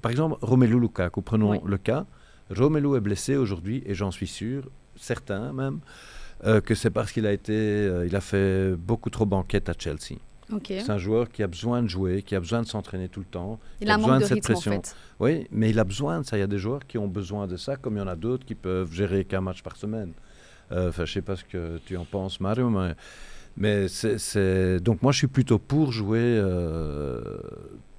par 0.00 0.10
exemple, 0.10 0.38
Romelu 0.42 0.78
Lukaku, 0.78 1.22
prenons 1.22 1.64
le 1.64 1.78
cas. 1.78 2.06
Romelu 2.50 2.96
est 2.96 3.00
blessé 3.00 3.36
aujourd'hui 3.36 3.82
et 3.86 3.94
j'en 3.94 4.10
suis 4.10 4.26
sûr, 4.26 4.68
certain 4.96 5.52
même, 5.52 5.80
euh, 6.44 6.60
que 6.60 6.74
c'est 6.74 6.90
parce 6.90 7.12
qu'il 7.12 7.26
a 7.26 7.32
été, 7.32 7.52
euh, 7.52 8.06
il 8.06 8.16
a 8.16 8.20
fait 8.20 8.74
beaucoup 8.76 9.10
trop 9.10 9.26
banquette 9.26 9.68
à 9.68 9.74
Chelsea. 9.78 10.18
C'est 10.66 10.90
un 10.90 10.98
joueur 10.98 11.30
qui 11.30 11.44
a 11.44 11.46
besoin 11.46 11.80
de 11.80 11.86
jouer, 11.86 12.22
qui 12.22 12.34
a 12.34 12.40
besoin 12.40 12.62
de 12.62 12.66
s'entraîner 12.66 13.08
tout 13.08 13.20
le 13.20 13.26
temps. 13.26 13.60
Il, 13.80 13.88
a, 13.88 13.96
besoin 13.96 14.18
de, 14.18 14.24
cette 14.24 14.42
pression. 14.42 14.82
Oui, 15.20 15.46
mais 15.52 15.70
il 15.70 15.78
a 15.78 15.84
besoin 15.84 16.22
de 16.22 16.26
ça. 16.26 16.36
Il 16.36 16.40
y 16.40 16.42
a 16.42 16.48
des 16.48 16.58
joueurs 16.58 16.84
qui 16.88 16.98
ont 16.98 17.06
besoin 17.06 17.46
de 17.46 17.56
ça, 17.56 17.76
comme 17.76 17.94
il 17.94 17.98
y 17.98 18.02
en 18.02 18.08
a 18.08 18.16
d'autres 18.16 18.44
qui 18.44 18.56
peuvent 18.56 18.92
gérer 18.92 19.24
qu'un 19.24 19.40
match 19.40 19.62
par 19.62 19.76
semaine. 19.76 20.12
Euh, 20.72 20.90
je 20.98 21.04
sais 21.04 21.22
pas 21.22 21.36
ce 21.36 21.44
que 21.44 21.78
tu 21.86 21.96
en 21.96 22.04
penses, 22.04 22.40
Mario, 22.40 22.68
mais, 22.68 22.94
mais 23.60 23.86
c'est 23.88 24.80
donc 24.80 25.02
moi 25.02 25.12
je 25.12 25.18
suis 25.18 25.26
plutôt 25.28 25.60
pour 25.60 25.92
jouer 25.92 26.42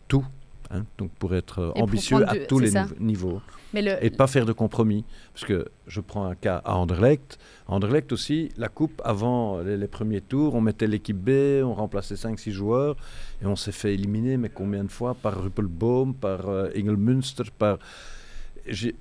tout 0.09 0.25
Hein, 0.73 0.85
donc 0.97 1.11
pour 1.19 1.35
être 1.35 1.59
euh, 1.59 1.71
ambitieux 1.75 2.27
à 2.27 2.35
tous 2.37 2.59
les 2.59 2.71
niveaux. 2.99 3.41
Et 3.73 4.09
de 4.09 4.15
pas 4.15 4.27
faire 4.27 4.45
de 4.45 4.53
compromis. 4.53 5.03
Parce 5.33 5.45
que 5.45 5.67
je 5.87 5.99
prends 5.99 6.25
un 6.25 6.35
cas 6.35 6.61
à 6.63 6.77
Anderlecht. 6.77 7.37
À 7.67 7.73
Anderlecht 7.73 8.11
aussi, 8.13 8.51
la 8.57 8.69
coupe, 8.69 9.01
avant 9.03 9.59
les, 9.59 9.87
premiers 9.87 10.21
tours, 10.21 10.55
on 10.55 10.61
mettait 10.61 10.87
l'équipe 10.87 11.17
B, 11.17 11.61
on 11.63 11.73
remplaçait 11.73 12.15
5-6 12.15 12.51
joueurs 12.51 12.95
et 13.41 13.45
on 13.45 13.55
s'est 13.57 13.73
fait 13.73 13.93
éliminer, 13.93 14.37
mais 14.37 14.49
combien 14.49 14.83
de 14.83 14.91
fois? 14.91 15.13
Par 15.13 15.41
Ruppelbaum, 15.43 16.13
par 16.13 16.47
euh, 16.47 16.69
Engelmünster, 16.77 17.43
par 17.57 17.77
je 18.67 18.91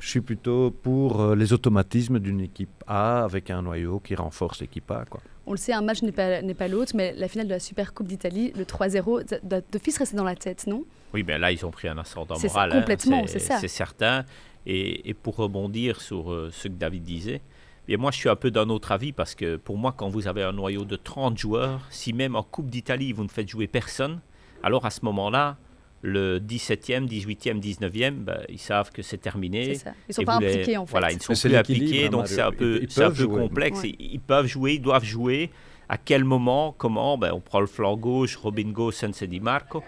suis 0.00 0.22
plutôt 0.22 0.70
pour 0.70 1.20
euh, 1.20 1.36
les 1.36 1.52
automatismes 1.52 2.18
d'une 2.18 2.40
équipe 2.40 2.82
A 2.86 3.22
avec 3.22 3.50
un 3.50 3.62
noyau 3.62 4.00
qui 4.00 4.14
renforce 4.14 4.60
l'équipe 4.60 4.90
A. 4.90 5.04
Quoi. 5.04 5.20
On 5.46 5.52
le 5.52 5.56
sait, 5.56 5.72
un 5.72 5.82
match 5.82 6.02
n'est 6.02 6.12
pas, 6.12 6.40
pas 6.56 6.68
l'autre, 6.68 6.92
mais 6.94 7.14
la 7.16 7.28
finale 7.28 7.48
de 7.48 7.52
la 7.52 7.60
Super 7.60 7.94
Coupe 7.94 8.06
d'Italie, 8.06 8.52
le 8.56 8.64
3-0, 8.64 9.40
de 9.42 9.78
fils 9.78 9.98
rester 9.98 10.16
dans 10.16 10.24
la 10.24 10.36
tête, 10.36 10.66
non? 10.66 10.84
Oui, 11.12 11.24
mais 11.26 11.38
là, 11.38 11.52
ils 11.52 11.64
ont 11.66 11.70
pris 11.70 11.88
un 11.88 11.98
ascendant 11.98 12.36
moral. 12.38 12.72
Hein. 12.72 12.78
complètement, 12.80 13.26
c'est 13.26 13.38
ça. 13.38 13.58
C'est 13.58 13.68
certain. 13.68 14.24
Et, 14.66 15.14
pour 15.22 15.36
rebondir 15.36 16.00
sur 16.00 16.32
euh, 16.32 16.50
ce 16.52 16.68
que 16.68 16.74
David 16.74 17.02
disait, 17.02 17.40
bien 17.88 17.96
moi, 17.96 18.12
je 18.12 18.18
suis 18.18 18.28
un 18.28 18.36
peu 18.36 18.50
d'un 18.50 18.68
autre 18.68 18.92
avis 18.92 19.12
parce 19.12 19.34
que 19.34 19.56
pour 19.56 19.76
moi, 19.76 19.92
quand 19.96 20.08
vous 20.08 20.28
avez 20.28 20.42
un 20.44 20.52
noyau 20.52 20.84
de 20.84 20.96
30 20.96 21.36
joueurs, 21.36 21.80
si 21.90 22.12
même 22.12 22.36
en 22.36 22.44
Coupe 22.44 22.70
d'Italie, 22.70 23.12
vous 23.12 23.24
ne 23.24 23.28
faites 23.28 23.48
jouer 23.48 23.66
personne, 23.66 24.20
alors 24.62 24.86
à 24.86 24.90
ce 24.90 25.04
moment-là, 25.04 25.56
le 26.02 26.40
17e, 26.40 27.06
18e, 27.08 27.60
19e, 27.60 28.44
ils 28.48 28.58
savent 28.58 28.90
que 28.90 29.02
c'est 29.02 29.18
terminé. 29.18 29.72
Ils 29.72 29.92
ne 30.08 30.12
sont 30.12 30.22
pas 30.24 30.34
impliqués 30.34 30.76
en 30.76 30.84
fait. 30.84 30.90
Voilà, 30.90 31.12
ils 31.12 31.16
ne 31.16 31.20
sont 31.20 31.34
plus 31.34 31.56
impliqués, 31.56 32.08
donc 32.08 32.26
c'est 32.26 32.42
un 32.42 32.52
peu, 32.52 32.82
un 32.96 33.10
peu 33.10 33.28
complexe. 33.28 33.80
Ils 33.84 34.20
peuvent 34.20 34.46
jouer, 34.46 34.74
ils 34.74 34.82
doivent 34.82 35.04
jouer. 35.04 35.50
À 35.88 35.98
quel 35.98 36.24
moment, 36.24 36.74
comment? 36.76 37.18
Ben, 37.18 37.32
On 37.34 37.40
prend 37.40 37.60
le 37.60 37.66
flanc 37.66 37.96
gauche, 37.96 38.36
Robin 38.36 38.70
Gosens 38.70 39.20
et 39.20 39.26
Di 39.26 39.40
Marco. 39.40 39.82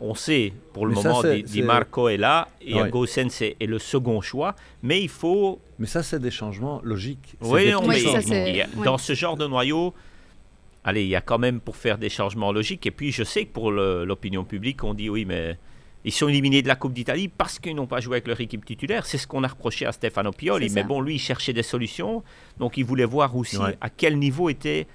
On 0.00 0.14
sait, 0.14 0.54
pour 0.72 0.86
le 0.86 0.94
moment, 0.94 1.22
Di, 1.22 1.62
Marco 1.62 2.08
est 2.08 2.16
là 2.16 2.48
et 2.62 2.74
ouais. 2.74 2.88
Gosens 2.88 3.42
est, 3.42 3.66
le 3.66 3.78
second 3.78 4.22
choix, 4.22 4.56
mais 4.82 5.02
il 5.02 5.10
faut... 5.10 5.60
Mais 5.78 5.86
ça, 5.86 6.02
c'est 6.02 6.18
des 6.18 6.30
changements 6.30 6.80
logiques. 6.82 7.34
Oui, 7.42 7.72
mais 7.86 8.64
dans 8.82 8.96
ce 8.96 9.12
genre 9.12 9.36
de 9.36 9.46
noyau, 9.46 9.92
allez, 10.84 11.02
il 11.02 11.08
y 11.08 11.16
a 11.16 11.20
quand 11.20 11.38
même 11.38 11.60
pour 11.60 11.76
faire 11.76 11.98
des 11.98 12.08
changements 12.08 12.52
logiques. 12.52 12.86
Et 12.86 12.90
puis, 12.90 13.12
je 13.12 13.24
sais 13.24 13.44
que 13.44 13.52
pour 13.52 13.70
l'opinion 13.70 14.44
publique, 14.44 14.84
on 14.84 14.94
dit 14.94 15.08
oui, 15.08 15.24
mais 15.24 15.58
ils 16.04 16.12
sont 16.12 16.28
éliminés 16.28 16.62
de 16.62 16.68
la 16.68 16.76
Coupe 16.76 16.92
d'Italie 16.92 17.28
parce 17.28 17.58
qu'ils 17.58 17.74
n'ont 17.74 17.86
pas 17.86 18.00
joué 18.00 18.14
avec 18.14 18.26
leur 18.26 18.40
équipe 18.40 18.64
titulaire. 18.64 19.06
C'est 19.06 19.18
ce 19.18 19.26
qu'on 19.26 19.44
a 19.44 19.48
reproché 19.48 19.86
à 19.86 19.92
Stefano 19.92 20.32
Pioli. 20.32 20.70
Mais 20.70 20.84
bon, 20.84 21.00
lui, 21.00 21.16
il 21.16 21.18
cherchait 21.18 21.52
des 21.52 21.62
solutions. 21.62 22.22
Donc, 22.58 22.76
il 22.76 22.84
voulait 22.84 23.04
voir 23.04 23.36
aussi 23.36 23.58
à 23.80 23.90
quel 23.90 24.18
niveau 24.18 24.48
étaient 24.48 24.86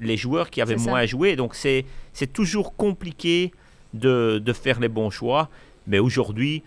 les 0.00 0.16
joueurs 0.16 0.50
qui 0.50 0.60
avaient 0.60 0.76
moins 0.76 1.06
joué. 1.06 1.36
Donc, 1.36 1.54
c'est 1.54 1.84
toujours 2.32 2.74
compliqué 2.76 3.52
de, 3.92 4.38
de 4.38 4.52
faire 4.52 4.80
les 4.80 4.88
bons 4.88 5.10
choix. 5.10 5.50
Mais 5.86 5.98
aujourd'hui, 5.98 6.62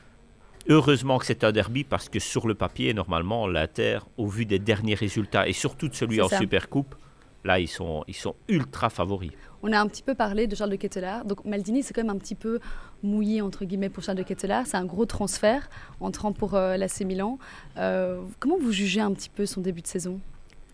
Heureusement 0.70 1.18
que 1.18 1.26
c'est 1.26 1.46
un 1.46 1.54
derby 1.54 1.86
parce 1.86 2.10
que 2.10 2.20
sur 2.20 2.46
le 2.46 2.54
papier, 2.54 2.94
normalement, 2.94 3.48
l'Inter, 3.48 4.00
au 4.18 4.28
vu 4.28 4.46
des 4.46 4.60
derniers 4.60 4.96
résultats 4.96 5.48
et 5.48 5.54
surtout 5.54 5.88
de 5.88 5.96
celui 5.96 6.22
en 6.22 6.28
Supercoupe, 6.28 6.94
Là, 7.43 7.60
ils 7.60 7.67
sont, 7.67 8.04
ils 8.08 8.15
sont 8.15 8.36
ultra 8.47 8.89
favoris. 8.89 9.32
On 9.63 9.71
a 9.71 9.80
un 9.80 9.88
petit 9.88 10.04
peu 10.04 10.15
parlé 10.15 10.47
de 10.47 10.56
Charles 10.56 10.71
de 10.71 10.76
Kettelard. 10.76 11.26
Donc 11.26 11.43
Maldini, 11.45 11.84
c'est 11.84 11.93
quand 11.93 12.04
même 12.04 12.15
un 12.15 12.19
petit 12.19 12.36
peu 12.36 12.60
mouillé, 13.04 13.41
entre 13.41 13.65
guillemets, 13.65 13.89
pour 13.89 14.04
Charles 14.04 14.17
de 14.17 14.23
Kettelard. 14.23 14.67
C'est 14.67 14.78
un 14.78 14.86
gros 14.86 15.06
transfert 15.06 15.69
entrant 16.00 16.32
pour 16.32 16.56
euh, 16.56 16.78
l'AC 16.78 17.02
Milan. 17.02 17.39
Euh, 17.78 18.21
comment 18.39 18.58
vous 18.58 18.71
jugez 18.71 19.02
un 19.02 19.13
petit 19.13 19.30
peu 19.30 19.45
son 19.45 19.62
début 19.62 19.82
de 19.82 19.88
saison? 19.88 20.19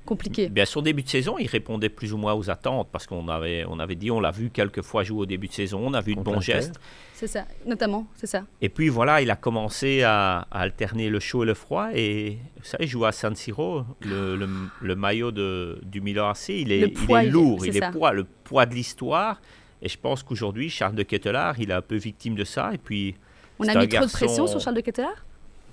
Compliqué. 0.05 0.49
Bien, 0.49 0.65
son 0.65 0.81
début 0.81 1.03
de 1.03 1.09
saison, 1.09 1.37
il 1.37 1.47
répondait 1.47 1.89
plus 1.89 2.13
ou 2.13 2.17
moins 2.17 2.33
aux 2.33 2.49
attentes 2.49 2.89
parce 2.91 3.07
qu'on 3.07 3.27
avait, 3.27 3.65
on 3.67 3.79
avait 3.79 3.95
dit, 3.95 4.11
on 4.11 4.19
l'a 4.19 4.31
vu 4.31 4.49
quelques 4.49 4.81
fois 4.81 5.03
jouer 5.03 5.21
au 5.21 5.25
début 5.25 5.47
de 5.47 5.53
saison, 5.53 5.81
on 5.83 5.93
a 5.93 6.01
vu 6.01 6.15
de 6.15 6.21
bons 6.21 6.41
gestes. 6.41 6.79
C'est 7.13 7.27
ça, 7.27 7.45
notamment, 7.65 8.07
c'est 8.15 8.27
ça. 8.27 8.43
Et 8.61 8.69
puis 8.69 8.89
voilà, 8.89 9.21
il 9.21 9.31
a 9.31 9.35
commencé 9.35 10.03
à, 10.03 10.47
alterner 10.51 11.09
le 11.09 11.19
chaud 11.19 11.43
et 11.43 11.45
le 11.45 11.53
froid 11.53 11.89
et 11.93 12.37
ça, 12.61 12.77
il 12.79 12.87
joue 12.87 13.05
à 13.05 13.11
San 13.11 13.35
Siro, 13.35 13.83
le, 14.01 14.35
le, 14.81 14.95
maillot 14.95 15.31
de, 15.31 15.79
du 15.83 16.01
Milan 16.01 16.29
AC, 16.29 16.49
il 16.49 16.71
est, 16.71 16.79
il 16.79 17.15
est 17.15 17.25
lourd, 17.29 17.65
il 17.65 17.77
est, 17.77 17.91
poids, 17.91 18.11
le 18.11 18.25
poids 18.25 18.65
de 18.65 18.73
l'histoire. 18.73 19.41
Et 19.81 19.89
je 19.89 19.97
pense 19.97 20.23
qu'aujourd'hui, 20.23 20.69
Charles 20.69 20.95
de 20.95 21.03
Kettelard, 21.03 21.59
il 21.59 21.69
est 21.69 21.73
un 21.73 21.81
peu 21.81 21.97
victime 21.97 22.35
de 22.35 22.45
ça. 22.45 22.73
Et 22.73 22.77
puis, 22.77 23.15
on 23.59 23.67
a 23.67 23.75
mis 23.75 23.87
trop 23.89 24.05
de 24.05 24.11
pression 24.11 24.47
sur 24.47 24.59
Charles 24.59 24.77
de 24.77 24.81
Kettelard? 24.81 25.25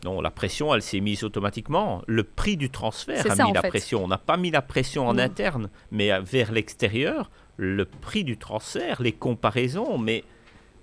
Non, 0.04 0.20
la 0.20 0.30
pression, 0.30 0.74
elle 0.74 0.82
s'est 0.82 1.00
mise 1.00 1.24
automatiquement. 1.24 2.02
Le 2.06 2.24
prix 2.24 2.56
du 2.56 2.70
transfert 2.70 3.30
a 3.30 3.44
mis 3.44 3.52
la 3.52 3.62
pression. 3.62 4.04
On 4.04 4.08
n'a 4.08 4.18
pas 4.18 4.36
mis 4.36 4.50
la 4.50 4.62
pression 4.62 5.06
en 5.06 5.18
interne, 5.18 5.68
mais 5.90 6.18
vers 6.20 6.52
l'extérieur, 6.52 7.30
le 7.56 7.84
prix 7.84 8.24
du 8.24 8.36
transfert, 8.38 9.02
les 9.02 9.12
comparaisons. 9.12 9.98
Mais 9.98 10.24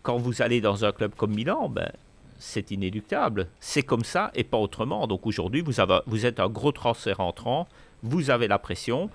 quand 0.04 0.18
vous 0.18 0.42
allez 0.42 0.62
dans 0.62 0.86
un 0.86 0.92
club 0.92 1.16
comme 1.16 1.34
Milan, 1.34 1.70
ben, 1.70 1.92
c'est 2.38 2.72
inéluctable. 2.72 3.48
C'est 3.60 3.84
comme 3.84 4.04
ça 4.04 4.32
et 4.36 4.44
pas 4.44 4.58
autrement. 4.58 5.08
Donc 5.08 5.26
aujourd'hui, 5.26 5.62
vous, 5.62 5.74
vous 6.06 6.26
êtes 6.26 6.40
un 6.40 6.50
gros 6.50 6.72
transfert 6.72 7.20
entrant, 7.20 7.68
vous 8.04 8.30
avez 8.30 8.48
la 8.48 8.60
pression. 8.60 9.10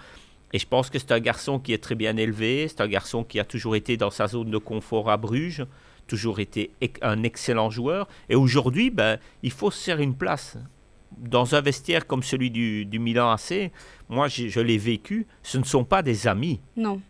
Et 0.52 0.58
je 0.58 0.66
pense 0.66 0.90
que 0.90 0.98
c'est 0.98 1.12
un 1.12 1.20
garçon 1.20 1.58
qui 1.58 1.72
est 1.72 1.82
très 1.82 1.94
bien 1.94 2.16
élevé, 2.16 2.68
c'est 2.68 2.82
un 2.82 2.88
garçon 2.88 3.24
qui 3.24 3.40
a 3.40 3.44
toujours 3.44 3.74
été 3.74 3.96
dans 3.96 4.10
sa 4.10 4.26
zone 4.26 4.50
de 4.50 4.58
confort 4.58 5.10
à 5.10 5.16
Bruges 5.16 5.64
toujours 6.06 6.40
été 6.40 6.70
un 7.00 7.22
excellent 7.22 7.70
joueur. 7.70 8.08
Et 8.28 8.34
aujourd'hui, 8.34 8.90
ben, 8.90 9.18
il 9.42 9.50
faut 9.50 9.70
se 9.70 9.84
faire 9.84 10.00
une 10.00 10.14
place. 10.14 10.56
Dans 11.18 11.54
un 11.54 11.60
vestiaire 11.60 12.06
comme 12.06 12.22
celui 12.22 12.50
du, 12.50 12.98
Milan 12.98 13.30
AC, 13.30 13.70
moi 14.08 14.28
je, 14.28 14.60
l'ai 14.60 14.78
vécu, 14.78 15.26
ce 15.42 15.58
ne 15.58 15.64
sont 15.64 15.84
pas 15.84 16.02
des 16.02 16.26
amis. 16.26 16.60
Non. 16.76 17.00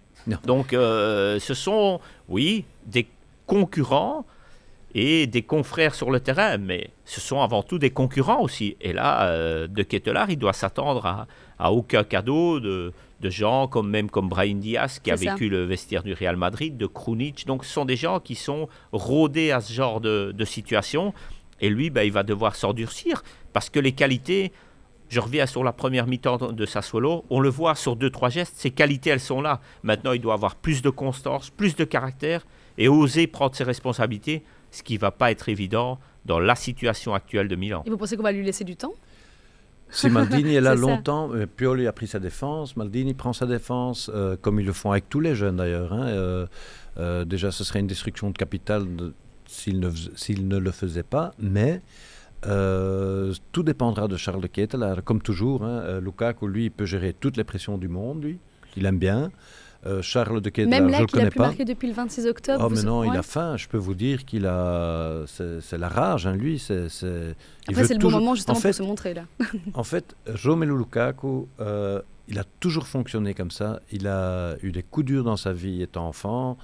Donc 0.44 0.72
euh, 0.72 1.38
ce 1.38 1.54
sont, 1.54 2.00
oui, 2.28 2.64
des 2.86 3.06
concurrents 3.46 4.24
et 4.94 5.26
des 5.26 5.42
confrères 5.42 5.94
sur 5.94 6.10
le 6.10 6.20
terrain, 6.20 6.58
mais 6.58 6.90
ce 7.04 7.20
sont 7.20 7.40
avant 7.40 7.62
tout 7.62 7.78
des 7.78 7.90
concurrents 7.90 8.40
aussi. 8.42 8.76
Et 8.80 8.92
là, 8.92 9.24
euh, 9.28 9.66
De 9.66 9.82
Kettelard, 9.82 10.30
il 10.30 10.36
doit 10.38 10.52
s'attendre 10.52 11.06
à, 11.06 11.26
à, 11.58 11.72
aucun 11.72 12.04
cadeau 12.04 12.60
de, 12.60 12.92
de 13.22 13.30
gens 13.30 13.68
comme 13.68 13.88
même 13.88 14.10
comme 14.10 14.28
Brian 14.28 14.56
Diaz 14.56 14.98
qui 14.98 15.10
a 15.10 15.14
vécu 15.14 15.48
le 15.48 15.64
vestiaire 15.64 16.02
du 16.02 16.12
Real 16.12 16.36
Madrid, 16.36 16.76
de 16.76 16.86
Krunic. 16.86 17.46
Donc 17.46 17.64
ce 17.64 17.72
sont 17.72 17.84
des 17.84 17.96
gens 17.96 18.20
qui 18.20 18.34
sont 18.34 18.68
rodés 18.90 19.52
à 19.52 19.60
ce 19.60 19.72
genre 19.72 20.00
de, 20.00 20.44
situation. 20.44 21.14
Et 21.60 21.70
lui, 21.70 21.88
ben, 21.90 22.02
il 22.02 22.12
va 22.12 22.24
devoir 22.24 22.56
s'endurcir 22.56 23.22
parce 23.52 23.70
que 23.70 23.78
les 23.78 23.92
qualités, 23.92 24.52
je 25.08 25.20
reviens 25.20 25.46
sur 25.46 25.62
la 25.62 25.72
première 25.72 26.06
mi-temps 26.06 26.52
de 26.52 26.66
Sassuolo, 26.66 27.24
on 27.30 27.38
le 27.38 27.48
voit 27.48 27.76
sur 27.76 27.94
deux, 27.94 28.10
trois 28.10 28.28
gestes, 28.28 28.54
ces 28.56 28.72
qualités, 28.72 29.10
elles 29.10 29.20
sont 29.20 29.40
là. 29.40 29.60
Maintenant, 29.84 30.12
il 30.12 30.20
doit 30.20 30.34
avoir 30.34 30.56
plus 30.56 30.82
de 30.82 30.90
constance, 30.90 31.50
plus 31.50 31.76
de 31.76 31.84
caractère 31.84 32.44
et 32.76 32.88
oser 32.88 33.28
prendre 33.28 33.54
ses 33.54 33.64
responsabilités, 33.64 34.42
ce 34.72 34.82
qui 34.82 34.94
ne 34.94 34.98
va 34.98 35.12
pas 35.12 35.30
être 35.30 35.48
évident 35.48 36.00
dans 36.24 36.40
la 36.40 36.56
situation 36.56 37.14
actuelle 37.14 37.46
de 37.46 37.54
Milan. 37.54 37.84
Et 37.86 37.90
vous 37.90 37.96
pensez 37.96 38.16
qu'on 38.16 38.24
va 38.24 38.32
lui 38.32 38.44
laisser 38.44 38.64
du 38.64 38.74
temps? 38.74 38.94
Si 39.90 40.10
Maldini 40.10 40.54
est 40.54 40.60
là 40.62 40.74
longtemps, 40.74 41.30
Pioli 41.56 41.86
a 41.86 41.92
pris 41.92 42.08
sa 42.08 42.18
défense, 42.18 42.76
Maldini 42.76 43.14
prend 43.14 43.32
sa 43.32 43.46
défense, 43.46 44.10
comme 44.40 44.58
ils 44.58 44.66
le 44.66 44.72
font 44.72 44.90
avec 44.90 45.08
tous 45.08 45.20
les 45.20 45.34
jeunes 45.34 45.56
d'ailleurs. 45.56 45.92
Hein, 45.92 46.46
déjà, 47.24 47.50
ce 47.50 47.62
serait 47.62 47.80
une 47.80 47.86
destruction 47.86 48.30
de 48.30 48.36
capital 48.36 48.86
s'il 49.46 49.80
ne, 49.80 49.90
ne, 49.90 50.56
le 50.56 50.70
faisait 50.70 51.02
pas, 51.02 51.34
mais 51.38 51.82
euh, 52.46 53.32
tout 53.52 53.62
dépendra 53.62 54.08
de 54.08 54.16
Charles 54.16 54.40
de 54.40 54.46
Ketelaar. 54.46 55.04
Comme 55.04 55.22
toujours, 55.22 55.64
hein, 55.64 55.82
euh, 55.82 56.00
Lukaku, 56.00 56.48
lui, 56.48 56.70
peut 56.70 56.86
gérer 56.86 57.14
toutes 57.18 57.36
les 57.36 57.44
pressions 57.44 57.78
du 57.78 57.88
monde, 57.88 58.24
lui. 58.24 58.38
Il 58.76 58.86
aime 58.86 58.98
bien. 58.98 59.30
Euh, 59.84 60.00
Charles 60.00 60.40
de 60.40 60.48
Ketelaar, 60.48 60.80
Même 60.80 60.90
là, 60.90 60.98
je 60.98 61.02
le 61.02 61.06
connais 61.08 61.30
pas. 61.30 61.46
marqué 61.46 61.64
depuis 61.64 61.88
le 61.88 61.94
26 61.94 62.26
octobre. 62.26 62.64
Oh, 62.64 62.72
mais 62.72 62.82
non, 62.82 63.02
il 63.02 63.16
a 63.16 63.22
faim. 63.22 63.56
Je 63.56 63.66
peux 63.66 63.78
vous 63.78 63.94
dire 63.94 64.24
qu'il 64.24 64.46
a. 64.46 65.24
C'est 65.26 65.78
la 65.78 65.88
rage, 65.88 66.26
hein, 66.26 66.34
lui. 66.34 66.58
C'est. 66.58 66.86
Après, 67.68 67.84
c'est 67.84 67.94
le 67.94 68.00
bon 68.00 68.10
moment 68.10 68.34
justement 68.34 68.60
pour 68.60 68.74
se 68.74 68.82
montrer 68.82 69.14
là. 69.14 69.24
en 69.74 69.84
fait, 69.84 70.14
Romelu 70.44 70.76
Lukaku, 70.76 71.48
il 72.28 72.38
a 72.38 72.44
toujours 72.60 72.86
fonctionné 72.86 73.34
comme 73.34 73.50
ça. 73.50 73.80
Il 73.90 74.06
a 74.06 74.56
eu 74.62 74.70
des 74.72 74.82
coups 74.82 75.06
durs 75.06 75.24
dans 75.24 75.36
sa 75.36 75.52
vie 75.52 75.82
étant 75.82 76.06
enfant, 76.06 76.56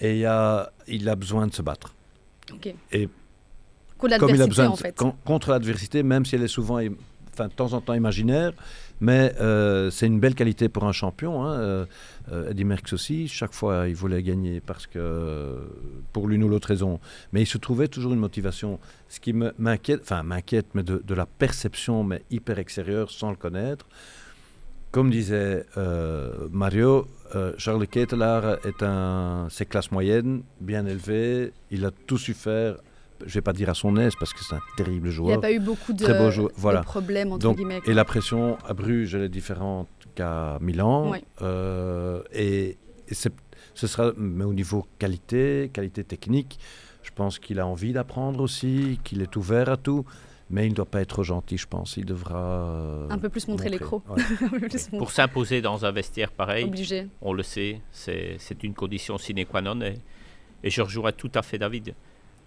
et 0.00 0.20
il 0.20 0.26
a, 0.26 0.72
il 0.88 1.08
a 1.08 1.16
besoin 1.16 1.46
de 1.46 1.54
se 1.54 1.62
battre. 1.62 1.94
Et 2.92 3.08
comme 3.98 4.34
il 4.34 4.42
a 4.42 4.46
besoin 4.46 4.74
contre 5.24 5.50
l'adversité, 5.50 6.02
même 6.02 6.24
si 6.24 6.34
elle 6.34 6.42
est 6.42 6.48
souvent, 6.48 6.80
enfin, 7.32 7.48
de 7.48 7.52
temps 7.52 7.72
en 7.72 7.80
temps 7.80 7.94
imaginaire, 7.94 8.52
mais 9.00 9.34
euh, 9.40 9.90
c'est 9.90 10.06
une 10.06 10.20
belle 10.20 10.34
qualité 10.34 10.68
pour 10.68 10.84
un 10.84 10.92
champion. 10.92 11.44
Hein. 11.44 11.58
Euh, 11.58 11.86
euh, 12.32 12.50
Eddie 12.50 12.64
Merckx 12.64 12.92
aussi, 12.92 13.28
chaque 13.28 13.54
fois 13.54 13.88
il 13.88 13.94
voulait 13.94 14.22
gagner 14.22 14.60
parce 14.60 14.86
que 14.86 15.56
pour 16.12 16.28
l'une 16.28 16.44
ou 16.44 16.48
l'autre 16.48 16.68
raison, 16.68 17.00
mais 17.32 17.42
il 17.42 17.46
se 17.46 17.58
trouvait 17.58 17.88
toujours 17.88 18.12
une 18.12 18.18
motivation. 18.18 18.78
Ce 19.08 19.18
qui 19.18 19.32
m'inquiète, 19.32 20.02
enfin 20.02 20.22
m'inquiète, 20.22 20.66
mais 20.74 20.82
de, 20.82 21.14
la 21.14 21.26
perception, 21.26 22.04
mais 22.04 22.22
hyper 22.30 22.58
extérieure, 22.58 23.10
sans 23.10 23.30
le 23.30 23.36
connaître. 23.36 23.86
Comme 24.92 25.10
disait 25.10 25.66
Mario, 26.50 27.06
Charles 27.58 27.86
Ketelaar 27.86 28.58
est 28.66 28.82
un, 28.82 29.46
c'est 29.50 29.66
classe 29.66 29.90
moyenne, 29.90 30.42
bien 30.60 30.84
élevé, 30.86 31.52
il 31.70 31.84
a 31.84 31.90
tout 31.90 32.18
su 32.18 32.34
faire 32.34 32.76
je 33.26 33.34
vais 33.34 33.40
pas 33.40 33.52
dire 33.52 33.68
à 33.68 33.74
son 33.74 33.96
aise 33.96 34.12
parce 34.18 34.32
que 34.32 34.42
c'est 34.42 34.54
un 34.54 34.60
terrible 34.76 35.10
joueur. 35.10 35.30
Il 35.30 35.32
n'y 35.32 35.38
a 35.38 35.40
pas 35.40 35.52
eu 35.52 35.60
beaucoup 35.60 35.92
de, 35.92 36.04
très 36.04 36.14
beau 36.14 36.50
voilà. 36.56 36.82
problèmes 36.82 37.32
entre 37.32 37.52
guillemets. 37.54 37.80
Et 37.86 37.94
la 37.94 38.04
pression 38.04 38.58
à 38.66 38.74
Bruges, 38.74 39.14
elle 39.14 39.22
est 39.22 39.28
différente 39.28 39.88
qu'à 40.14 40.58
Milan. 40.60 41.12
Euh, 41.42 42.22
et, 42.32 42.78
ce 43.74 43.86
sera, 43.86 44.12
mais 44.16 44.44
au 44.44 44.52
niveau 44.52 44.86
qualité, 44.98 45.70
qualité 45.72 46.04
technique, 46.04 46.58
je 47.02 47.10
pense 47.14 47.38
qu'il 47.38 47.58
a 47.58 47.66
envie 47.66 47.92
d'apprendre 47.92 48.40
aussi, 48.40 49.00
qu'il 49.04 49.22
est 49.22 49.36
ouvert 49.36 49.68
à 49.68 49.76
tout. 49.76 50.04
Mais 50.52 50.66
il 50.66 50.70
ne 50.70 50.74
doit 50.74 50.86
pas 50.86 51.00
être 51.00 51.22
gentil, 51.22 51.56
je 51.56 51.68
pense. 51.68 51.96
Il 51.96 52.04
devra. 52.04 52.36
Euh, 52.36 53.06
un 53.08 53.18
peu 53.18 53.28
plus 53.28 53.46
montrer, 53.46 53.68
les 53.68 53.78
crocs. 53.78 54.02
Pour 54.98 55.12
s'imposer 55.12 55.62
dans 55.62 55.84
un 55.84 55.92
vestiaire 55.92 56.32
pareil, 56.32 56.64
Obligé. 56.64 57.06
on 57.22 57.32
le 57.32 57.44
sait, 57.44 57.80
c'est 57.92 58.64
une 58.64 58.74
condition 58.74 59.16
sine 59.16 59.46
qua 59.46 59.62
non. 59.62 59.80
Et, 59.80 59.94
et 60.64 60.70
je 60.70 60.82
rejouerai 60.82 61.12
tout 61.12 61.30
à 61.34 61.42
fait 61.42 61.58
David. 61.58 61.94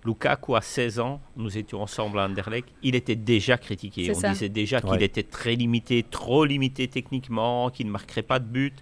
Lukaku, 0.05 0.55
à 0.55 0.61
16 0.61 0.99
ans, 0.99 1.21
nous 1.37 1.57
étions 1.57 1.81
ensemble 1.81 2.19
à 2.19 2.25
Anderlecht, 2.25 2.67
il 2.81 2.95
était 2.95 3.15
déjà 3.15 3.57
critiqué. 3.57 4.11
On 4.13 4.29
disait 4.29 4.49
déjà 4.49 4.81
qu'il 4.81 5.01
était 5.01 5.23
très 5.23 5.55
limité, 5.55 6.03
trop 6.03 6.45
limité 6.45 6.87
techniquement, 6.87 7.69
qu'il 7.69 7.87
ne 7.87 7.91
marquerait 7.91 8.21
pas 8.21 8.39
de 8.39 8.45
but. 8.45 8.73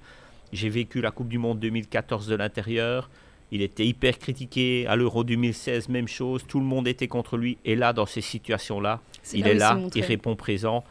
J'ai 0.51 0.69
vécu 0.69 0.99
la 1.01 1.11
Coupe 1.11 1.29
du 1.29 1.37
Monde 1.37 1.59
2014 1.59 2.27
de 2.27 2.35
l'intérieur. 2.35 3.09
Il 3.51 3.61
était 3.61 3.85
hyper 3.85 4.17
critiqué. 4.17 4.85
À 4.87 4.95
l'Euro 4.95 5.23
2016, 5.23 5.89
même 5.89 6.07
chose. 6.07 6.43
Tout 6.47 6.59
le 6.59 6.65
monde 6.65 6.87
était 6.87 7.07
contre 7.07 7.37
lui. 7.37 7.57
Et 7.65 7.75
là, 7.75 7.93
dans 7.93 8.05
ces 8.05 8.21
situations-là, 8.21 9.01
il 9.33 9.47
est 9.47 9.53
là, 9.53 9.77
il 9.93 10.03
répond 10.03 10.35
présent. 10.35 10.83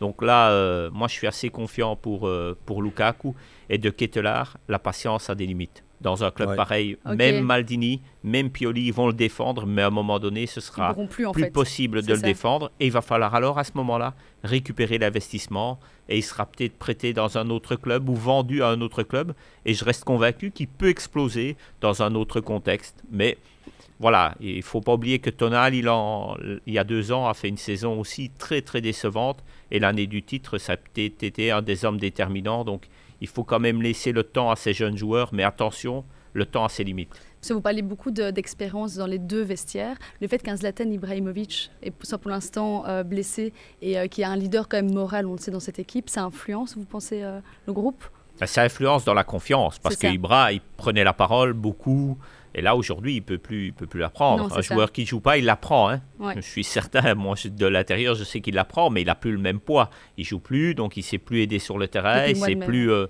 Donc 0.00 0.22
là, 0.22 0.50
euh, 0.50 0.90
moi, 0.92 1.08
je 1.08 1.12
suis 1.12 1.26
assez 1.26 1.50
confiant 1.50 1.96
pour, 1.96 2.26
euh, 2.26 2.56
pour 2.66 2.82
Lukaku. 2.82 3.34
Et 3.68 3.78
de 3.78 3.90
Ketelaar, 3.90 4.56
la 4.68 4.78
patience 4.78 5.30
a 5.30 5.34
des 5.34 5.46
limites 5.46 5.84
dans 6.04 6.22
un 6.22 6.30
club 6.30 6.54
pareil. 6.54 6.96
Même 7.06 7.40
Maldini, 7.40 8.00
même 8.22 8.50
Pioli, 8.50 8.86
ils 8.86 8.92
vont 8.92 9.08
le 9.08 9.14
défendre, 9.14 9.66
mais 9.66 9.82
à 9.82 9.86
un 9.86 9.90
moment 9.90 10.20
donné, 10.20 10.46
ce 10.46 10.60
sera 10.60 10.94
plus, 11.08 11.50
possible 11.50 12.02
de 12.02 12.12
le 12.12 12.20
défendre. 12.20 12.70
Et 12.78 12.86
il 12.86 12.92
va 12.92 13.00
falloir 13.00 13.34
alors, 13.34 13.58
à 13.58 13.64
ce 13.64 13.72
moment-là, 13.74 14.14
récupérer 14.44 14.98
l'investissement. 14.98 15.80
Et 16.10 16.18
il 16.18 16.22
sera 16.22 16.44
peut-être 16.44 16.78
prêté 16.78 17.14
dans 17.14 17.38
un 17.38 17.48
autre 17.48 17.74
club 17.74 18.08
ou 18.10 18.14
vendu 18.14 18.62
à 18.62 18.68
un 18.68 18.82
autre 18.82 19.02
club. 19.02 19.32
Et 19.64 19.72
je 19.72 19.82
reste 19.82 20.04
convaincu 20.04 20.50
qu'il 20.50 20.68
peut 20.68 20.90
exploser 20.90 21.56
dans 21.80 22.02
un 22.02 22.14
autre 22.14 22.40
contexte. 22.40 23.02
Mais 23.10 23.38
voilà, 23.98 24.34
il 24.40 24.58
ne 24.58 24.62
faut 24.62 24.82
pas 24.82 24.92
oublier 24.92 25.20
que 25.20 25.30
Tonal, 25.30 25.74
il, 25.74 25.88
en, 25.88 26.36
il 26.66 26.74
y 26.74 26.78
a 26.78 26.84
deux 26.84 27.12
ans, 27.12 27.26
a 27.26 27.32
fait 27.32 27.48
une 27.48 27.56
saison 27.56 27.98
aussi 27.98 28.30
très, 28.36 28.60
très 28.60 28.82
décevante. 28.82 29.42
Et 29.70 29.78
l'année 29.78 30.06
du 30.06 30.22
titre, 30.22 30.58
ça 30.58 30.74
a 30.74 30.76
peut-être 30.76 31.22
été 31.22 31.50
un 31.50 31.62
des 31.62 31.86
hommes 31.86 31.98
déterminants. 31.98 32.64
Donc, 32.64 32.88
il 33.24 33.28
faut 33.28 33.44
quand 33.44 33.58
même 33.58 33.80
laisser 33.82 34.12
le 34.12 34.22
temps 34.22 34.50
à 34.50 34.56
ces 34.56 34.72
jeunes 34.72 34.96
joueurs, 34.96 35.30
mais 35.32 35.42
attention, 35.42 36.04
le 36.34 36.44
temps 36.44 36.64
a 36.64 36.68
ses 36.68 36.84
limites. 36.84 37.10
vous 37.48 37.60
parlez 37.60 37.80
beaucoup 37.80 38.10
d'expérience 38.10 38.96
dans 38.96 39.06
les 39.06 39.18
deux 39.18 39.42
vestiaires. 39.42 39.96
Le 40.20 40.28
fait 40.28 40.42
qu'un 40.42 40.56
Zlatan 40.56 40.90
Ibrahimovic 40.90 41.70
est 41.82 41.90
pour 41.90 42.30
l'instant 42.30 42.84
euh, 42.86 43.02
blessé 43.02 43.52
et 43.80 43.98
euh, 43.98 44.06
qui 44.08 44.22
a 44.22 44.30
un 44.30 44.36
leader 44.36 44.68
quand 44.68 44.76
même 44.76 44.92
moral, 44.92 45.26
on 45.26 45.32
le 45.32 45.38
sait, 45.38 45.50
dans 45.50 45.60
cette 45.60 45.78
équipe, 45.78 46.10
ça 46.10 46.24
influence, 46.24 46.76
vous 46.76 46.84
pensez, 46.84 47.22
euh, 47.22 47.40
le 47.66 47.72
groupe? 47.72 48.04
Ben, 48.38 48.46
Ça 48.46 48.62
influence 48.62 49.04
dans 49.04 49.14
la 49.14 49.24
confiance 49.24 49.78
parce 49.78 49.96
qu'Ibra, 49.96 50.52
il 50.52 50.60
prenait 50.76 51.04
la 51.04 51.14
parole 51.14 51.54
beaucoup. 51.54 52.18
Et 52.54 52.62
là, 52.62 52.76
aujourd'hui, 52.76 53.14
il 53.14 53.20
ne 53.20 53.24
peut 53.24 53.38
plus, 53.38 53.72
peut 53.72 53.86
plus 53.86 54.00
l'apprendre. 54.00 54.56
Un 54.56 54.60
joueur 54.60 54.92
qui 54.92 55.02
ne 55.02 55.06
joue 55.06 55.20
pas, 55.20 55.38
il 55.38 55.44
l'apprend. 55.44 55.90
Hein. 55.90 56.00
Je 56.36 56.40
suis 56.40 56.64
certain, 56.64 57.14
moi, 57.16 57.34
de 57.44 57.66
l'intérieur, 57.66 58.14
je 58.14 58.24
sais 58.24 58.40
qu'il 58.40 58.54
l'apprend, 58.54 58.90
mais 58.90 59.02
il 59.02 59.06
n'a 59.06 59.14
plus 59.14 59.32
le 59.32 59.38
même 59.38 59.58
poids. 59.58 59.90
Il 60.16 60.24
joue 60.24 60.38
plus, 60.38 60.74
donc 60.74 60.96
il 60.96 61.00
ne 61.00 61.04
sait 61.04 61.18
plus 61.18 61.40
aider 61.40 61.58
sur 61.58 61.78
le 61.78 61.88
terrain. 61.88 62.32
C'est 62.34 62.56
plus, 62.56 62.90
euh, 62.90 63.06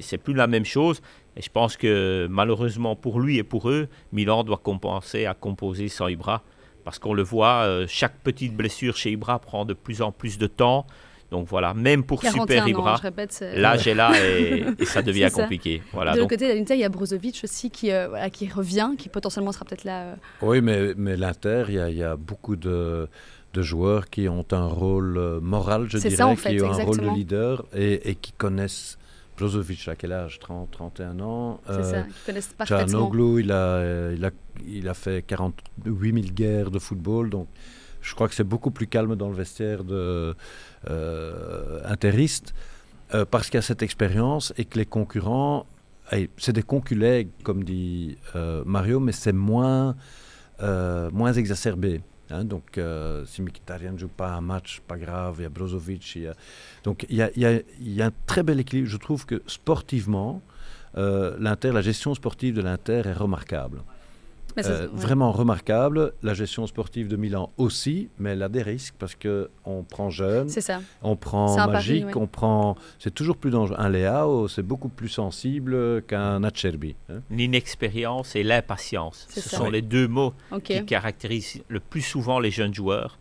c'est 0.00 0.18
plus 0.18 0.34
la 0.34 0.46
même 0.46 0.64
chose. 0.66 1.00
Et 1.36 1.42
je 1.42 1.50
pense 1.50 1.76
que 1.76 2.28
malheureusement 2.30 2.94
pour 2.94 3.20
lui 3.20 3.38
et 3.38 3.42
pour 3.42 3.70
eux, 3.70 3.88
Milan 4.12 4.44
doit 4.44 4.58
compenser 4.58 5.26
à 5.26 5.34
composer 5.34 5.88
sans 5.88 6.08
Ibra. 6.08 6.42
Parce 6.84 6.98
qu'on 6.98 7.14
le 7.14 7.22
voit, 7.22 7.62
euh, 7.62 7.86
chaque 7.88 8.18
petite 8.18 8.54
blessure 8.54 8.96
chez 8.96 9.12
Ibra 9.12 9.38
prend 9.38 9.64
de 9.64 9.72
plus 9.72 10.02
en 10.02 10.12
plus 10.12 10.36
de 10.36 10.46
temps. 10.46 10.86
Donc 11.30 11.48
voilà, 11.48 11.74
même 11.74 12.04
pour 12.04 12.22
Super 12.22 12.68
Ibra, 12.68 13.00
l'âge 13.54 13.86
est 13.88 13.94
là 13.94 14.12
et, 14.24 14.84
ça 14.84 15.02
devient 15.02 15.28
compliqué. 15.32 15.82
Voilà, 15.92 16.12
de 16.12 16.18
l'autre 16.18 16.30
côté 16.30 16.48
de 16.48 16.58
l'Inter, 16.58 16.74
il 16.74 16.80
y 16.80 16.84
a 16.84 16.88
Brozovic 16.88 17.40
aussi 17.44 17.70
qui, 17.70 17.90
euh, 17.90 18.28
qui 18.28 18.48
revient, 18.48 18.90
qui 18.96 19.08
potentiellement 19.08 19.52
sera 19.52 19.64
peut-être 19.64 19.84
là. 19.84 20.02
Euh. 20.02 20.14
Oui, 20.42 20.60
mais, 20.60 20.94
mais 20.96 21.16
l'Inter, 21.16 21.64
il 21.68 21.74
y, 21.74 22.02
a 22.02 22.16
beaucoup 22.16 22.56
de, 22.56 23.08
de, 23.52 23.62
joueurs 23.62 24.10
qui 24.10 24.28
ont 24.28 24.46
un 24.52 24.66
rôle 24.66 25.18
euh, 25.18 25.40
moral, 25.40 25.86
je 25.88 25.98
dirais, 25.98 26.36
qui 26.36 26.62
ont 26.62 26.72
un 26.72 26.84
rôle 26.84 27.00
de 27.00 27.10
leader 27.10 27.64
et, 27.74 28.10
et 28.10 28.14
qui 28.14 28.32
connaissent 28.32 28.98
Brozovic, 29.36 29.88
à 29.88 29.96
quel 29.96 30.12
âge? 30.12 30.38
30, 30.38 30.70
31 30.70 31.20
ans. 31.20 31.60
C'est 31.66 31.82
ça, 31.82 32.02
qui 32.02 32.26
connaissent 32.26 32.54
parfaitement. 32.56 33.10
il 33.38 33.50
a, 33.50 34.12
il, 34.12 34.24
a, 34.24 34.30
il 34.68 34.88
a 34.88 34.94
fait 34.94 35.24
48 35.26 36.12
000 36.12 36.26
guerres 36.32 36.70
de 36.70 36.78
football, 36.78 37.30
donc 37.30 37.48
je 38.04 38.14
crois 38.14 38.28
que 38.28 38.34
c'est 38.34 38.44
beaucoup 38.44 38.70
plus 38.70 38.86
calme 38.86 39.16
dans 39.16 39.28
le 39.28 39.34
vestiaire 39.34 39.82
de 39.82 40.36
euh, 40.90 41.80
interiste 41.84 42.54
euh, 43.14 43.24
parce 43.24 43.46
qu'il 43.46 43.54
y 43.54 43.58
a 43.58 43.62
cette 43.62 43.82
expérience 43.82 44.52
et 44.58 44.66
que 44.66 44.78
les 44.78 44.86
concurrents, 44.86 45.66
c'est 46.36 46.52
des 46.52 46.62
conculègues, 46.62 47.30
comme 47.42 47.64
dit 47.64 48.18
euh, 48.36 48.62
Mario, 48.66 49.00
mais 49.00 49.12
c'est 49.12 49.32
moins, 49.32 49.96
moins 50.60 51.32
exacerbé. 51.32 52.02
Hein. 52.30 52.44
donc, 52.44 52.80
si 53.26 53.42
Mkhitaryan 53.42 53.92
ne 53.92 53.98
joue 53.98 54.08
pas 54.08 54.32
un 54.32 54.40
match, 54.40 54.80
pas 54.86 54.96
grave, 54.96 55.36
il 55.38 55.42
y 55.42 55.46
a 55.46 55.48
Brozovic. 55.48 56.18
Donc, 56.84 57.06
il 57.08 57.16
y 57.16 57.22
a, 57.22 57.30
y 57.34 58.02
a 58.02 58.06
un 58.06 58.12
très 58.26 58.42
bel 58.42 58.60
équilibre. 58.60 58.88
Je 58.88 58.96
trouve 58.98 59.24
que 59.24 59.42
sportivement, 59.46 60.42
l'Inter, 60.94 61.72
la 61.72 61.82
gestion 61.82 62.14
sportive 62.14 62.54
de 62.54 62.62
l'Inter 62.62 63.02
est 63.06 63.12
remarquable. 63.12 63.82
Euh, 64.58 64.88
vraiment 64.92 65.32
remarquable. 65.32 66.12
La 66.22 66.34
gestion 66.34 66.66
sportive 66.66 67.08
de 67.08 67.16
Milan 67.16 67.50
aussi, 67.56 68.08
mais 68.18 68.30
elle 68.30 68.42
a 68.42 68.48
des 68.48 68.62
risques 68.62 68.94
parce 68.98 69.14
que 69.14 69.50
on 69.64 69.82
prend 69.82 70.10
jeune, 70.10 70.48
on 71.02 71.16
prend 71.16 71.66
magique, 71.66 72.16
on 72.16 72.26
prend. 72.26 72.76
C'est 72.98 73.14
toujours 73.14 73.36
plus 73.36 73.50
dangereux. 73.50 73.76
Un 73.78 73.88
Leao, 73.88 74.48
c'est 74.48 74.62
beaucoup 74.62 74.88
plus 74.88 75.08
sensible 75.08 76.02
qu'un 76.02 76.44
Acerbi. 76.44 76.94
Hein. 77.10 77.20
L'inexpérience 77.30 78.36
et 78.36 78.42
l'impatience, 78.42 79.26
ce 79.30 79.40
sont 79.40 79.70
les 79.70 79.82
deux 79.82 80.08
mots 80.08 80.34
qui 80.62 80.84
caractérisent 80.84 81.62
le 81.68 81.80
plus 81.80 82.02
souvent 82.02 82.38
les 82.38 82.50
jeunes 82.50 82.74
joueurs. 82.74 83.18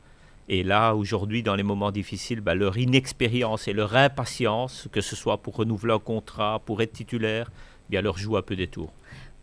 Et 0.50 0.64
là, 0.64 0.94
aujourd'hui, 0.94 1.42
dans 1.42 1.56
les 1.56 1.64
moments 1.64 1.92
difficiles, 1.92 2.42
bah, 2.42 2.54
leur 2.54 2.78
inexpérience 2.78 3.68
et 3.70 3.74
leur 3.74 3.96
impatience, 3.96 4.90
que 4.92 5.00
ce 5.00 5.16
soit 5.16 5.38
pour 5.38 5.56
renouveler 5.56 5.94
un 5.94 6.00
contrat, 6.00 6.62
pour 6.66 6.82
être 6.82 6.92
titulaire, 6.92 7.50
bien 7.90 8.02
leur 8.02 8.18
joue 8.18 8.36
un 8.36 8.42
peu 8.42 8.56
des 8.56 8.68
tours. 8.68 8.92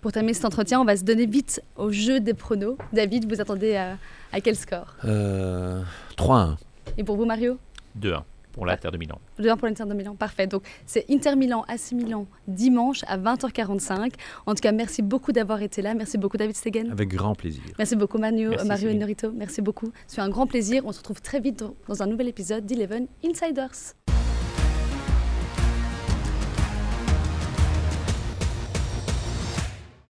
Pour 0.01 0.13
terminer 0.13 0.33
cet 0.33 0.47
entretien, 0.47 0.81
on 0.81 0.85
va 0.85 0.97
se 0.97 1.05
donner 1.05 1.27
vite 1.27 1.63
au 1.77 1.91
jeu 1.91 2.21
des 2.21 2.33
pronos. 2.33 2.77
David, 2.93 3.31
vous 3.31 3.41
attendez 3.41 3.77
à, 3.77 4.41
quel 4.41 4.57
score? 4.57 4.97
Euh, 5.05 5.83
3-1. 6.17 6.57
Et 6.97 7.05
pour 7.05 7.17
vous, 7.17 7.27
Mario? 7.27 7.59
2-1. 8.01 8.23
pour 8.53 8.65
l'Inter 8.65 8.91
de 8.91 8.97
Milan. 8.97 9.19
Demain 9.39 9.57
pour 9.57 9.69
l'Inter 9.69 9.85
de 9.85 9.95
Milan, 9.95 10.15
parfait. 10.15 10.47
Donc 10.47 10.63
c'est 10.87 11.05
Inter 11.11 11.37
Milan, 11.37 11.65
AC 11.69 11.93
Milan, 11.93 12.27
dimanche 12.49 13.03
à 13.09 13.19
20h45. 13.19 14.13
En 14.47 14.55
tout 14.55 14.61
cas, 14.61 14.73
merci 14.73 15.03
beaucoup 15.03 15.33
d'avoir 15.33 15.61
été 15.61 15.83
là. 15.83 15.95
Merci 15.95 16.19
beaucoup 16.19 16.37
David 16.37 16.57
Stegen. 16.57 16.91
Avec 16.91 17.09
grand 17.09 17.35
plaisir. 17.35 17.63
Merci 17.79 17.95
beaucoup 17.95 18.19
Manu, 18.19 18.51
Mario 18.67 18.89
et 18.89 18.95
Norito. 18.95 19.33
Merci 19.33 19.61
beaucoup. 19.61 19.93
C'est 20.07 20.21
un 20.21 20.29
grand 20.29 20.47
plaisir. 20.47 20.83
On 20.87 20.93
se 20.93 20.99
retrouve 20.99 21.21
très 21.21 21.41
vite 21.41 21.63
dans 21.89 22.03
un 22.03 22.07
nouvel 22.07 22.29
épisode 22.29 22.65
d'Eleven 22.65 23.07
Insiders. 23.25 23.95